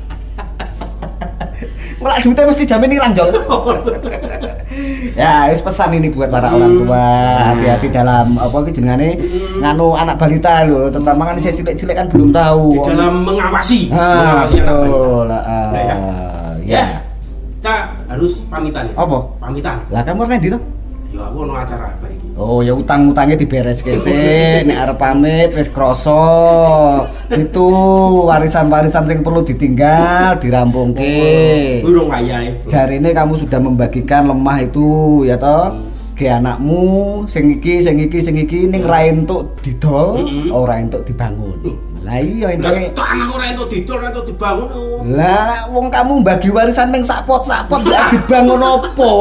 Malah 2.06 2.22
duitnya 2.22 2.46
mesti 2.46 2.62
jamin 2.62 2.90
hilang, 2.94 3.10
Jol. 3.10 3.34
ya, 5.18 5.50
wis 5.50 5.58
pesan 5.58 5.98
ini 5.98 6.06
buat 6.06 6.30
para 6.30 6.54
orang 6.54 6.78
tua. 6.78 7.02
Hati-hati 7.50 7.90
dalam 7.90 8.38
apa 8.38 8.62
iki 8.62 8.78
jenengane 8.78 9.18
nganu 9.58 9.90
anak 9.90 10.14
balita 10.14 10.62
lho, 10.62 10.86
terutama 10.86 11.26
kan 11.26 11.34
saya 11.34 11.58
cilik-cilik 11.58 11.98
kan 11.98 12.06
belum 12.06 12.30
tahu. 12.30 12.78
Di 12.78 12.94
dalam 12.94 13.26
mengawasi, 13.26 13.90
Ah, 13.90 13.98
mengawasi 14.38 14.56
anak 14.62 14.74
balita. 14.78 14.94
betul. 14.94 15.26
Ah, 15.26 15.42
Nah, 15.42 15.82
ya. 15.82 15.82
ya. 15.82 15.96
Ya. 16.62 16.84
Kita 17.58 17.74
harus 18.06 18.32
pamitan 18.46 18.86
ya. 18.86 18.94
Apa? 18.94 19.18
Pamitan. 19.42 19.76
Lah 19.90 20.02
kamu 20.06 20.30
rendi 20.30 20.46
tuh? 20.46 20.62
Ya 21.10 21.26
aku 21.26 21.42
ono 21.42 21.58
acara 21.58 21.90
bar 21.98 22.06
iki. 22.06 22.25
Oh 22.36 22.60
ya 22.60 22.76
utang-utangnya 22.76 23.32
diberes 23.32 23.80
kese, 23.80 24.60
nek 24.68 24.76
arep 24.76 24.96
pamit 25.00 25.56
wis 25.56 25.72
krasa. 25.72 26.20
Itu 27.32 27.64
warisan-warisan 28.28 29.08
sing 29.08 29.24
perlu 29.24 29.40
ditinggal 29.40 30.36
dirampungke. 30.36 31.80
Kuwi 31.80 31.88
urung 31.88 32.12
wayahe. 32.12 32.60
Jarine 32.68 33.16
kamu 33.16 33.40
sudah 33.40 33.56
membagikan 33.56 34.28
lemah 34.28 34.68
itu 34.68 35.24
ya 35.24 35.40
toh. 35.40 35.95
Ke 36.16 36.32
anakmu 36.32 36.80
sing 37.28 37.52
iki 37.52 37.84
sing 37.84 38.00
iki 38.00 38.24
sing 38.24 38.40
iki 38.40 38.64
ning 38.64 38.88
ra 38.88 39.04
entuk 39.04 39.60
didol, 39.60 40.24
ora 40.48 40.80
entuk 40.80 41.04
dibangun. 41.04 41.76
Lah 42.00 42.16
iya 42.16 42.56
Lah 42.56 42.72
entuk 42.72 43.04
anak 43.04 43.28
ora 43.36 43.44
entuk 43.52 43.68
didol, 43.68 44.00
ora 44.00 44.08
entuk 44.08 44.24
dibangun. 44.32 44.68
oh. 44.72 45.04
lah 45.04 45.68
wong 45.68 45.92
kamu 45.92 46.24
bagi 46.24 46.48
warisan 46.48 46.88
ning 46.88 47.04
sapot-sapot 47.04 47.84
lah 47.92 48.08
dibangun 48.08 48.64
opo? 48.64 49.12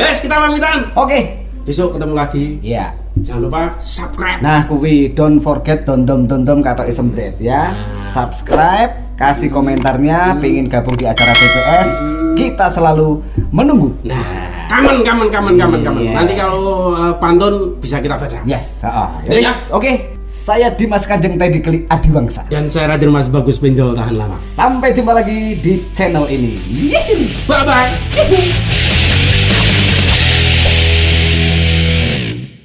Wes 0.00 0.24
kita 0.24 0.40
pamitan. 0.40 0.88
Oke. 0.96 1.44
Besok 1.64 2.00
ketemu 2.00 2.14
lagi. 2.16 2.44
Iya. 2.64 2.96
Jangan 3.14 3.40
lupa 3.44 3.60
subscribe. 3.78 4.40
Nah, 4.40 4.64
kuwi 4.64 5.12
don't 5.12 5.36
forget 5.38 5.84
dondom 5.84 6.24
dondom 6.24 6.64
kata 6.64 6.88
isembret 6.88 7.36
ya. 7.38 7.76
Subscribe, 8.10 8.90
kasih 9.14 9.52
komentarnya, 9.52 10.34
pengen 10.40 10.66
gabung 10.66 10.96
di 10.96 11.06
acara 11.06 11.30
TPS, 11.30 11.88
kita 12.34 12.66
selalu 12.68 13.22
menunggu. 13.54 13.94
Nah, 14.02 14.50
kamen 14.68 14.96
kamen 15.04 15.28
kamen 15.28 15.54
kamen 15.58 15.80
kamen. 15.84 16.02
Iya. 16.04 16.12
Nanti 16.16 16.32
kalau 16.36 16.94
eh, 16.94 17.14
pantun 17.18 17.76
bisa 17.78 18.00
kita 18.00 18.16
baca. 18.16 18.38
Yes, 18.44 18.82
heeh. 18.84 19.08
Itu 19.28 19.36
ya. 19.38 19.42
Yes, 19.50 19.58
Oke, 19.74 20.18
saya 20.24 20.72
Dimas 20.74 21.06
Kanjeng 21.06 21.38
Teddy 21.38 21.60
Keli 21.62 21.86
Adiwangsa. 21.86 22.46
Dan 22.50 22.66
saya 22.66 22.94
Raden 22.94 23.10
Mas 23.14 23.30
Bagus 23.30 23.62
Benjol 23.62 23.94
tahan 23.94 24.14
lama. 24.18 24.36
Sampai 24.40 24.90
jumpa 24.90 25.14
lagi 25.14 25.58
di 25.58 25.82
channel 25.94 26.26
ini. 26.28 26.58
Yeay. 26.90 27.32
Bye 27.46 27.64
bye. 27.64 28.93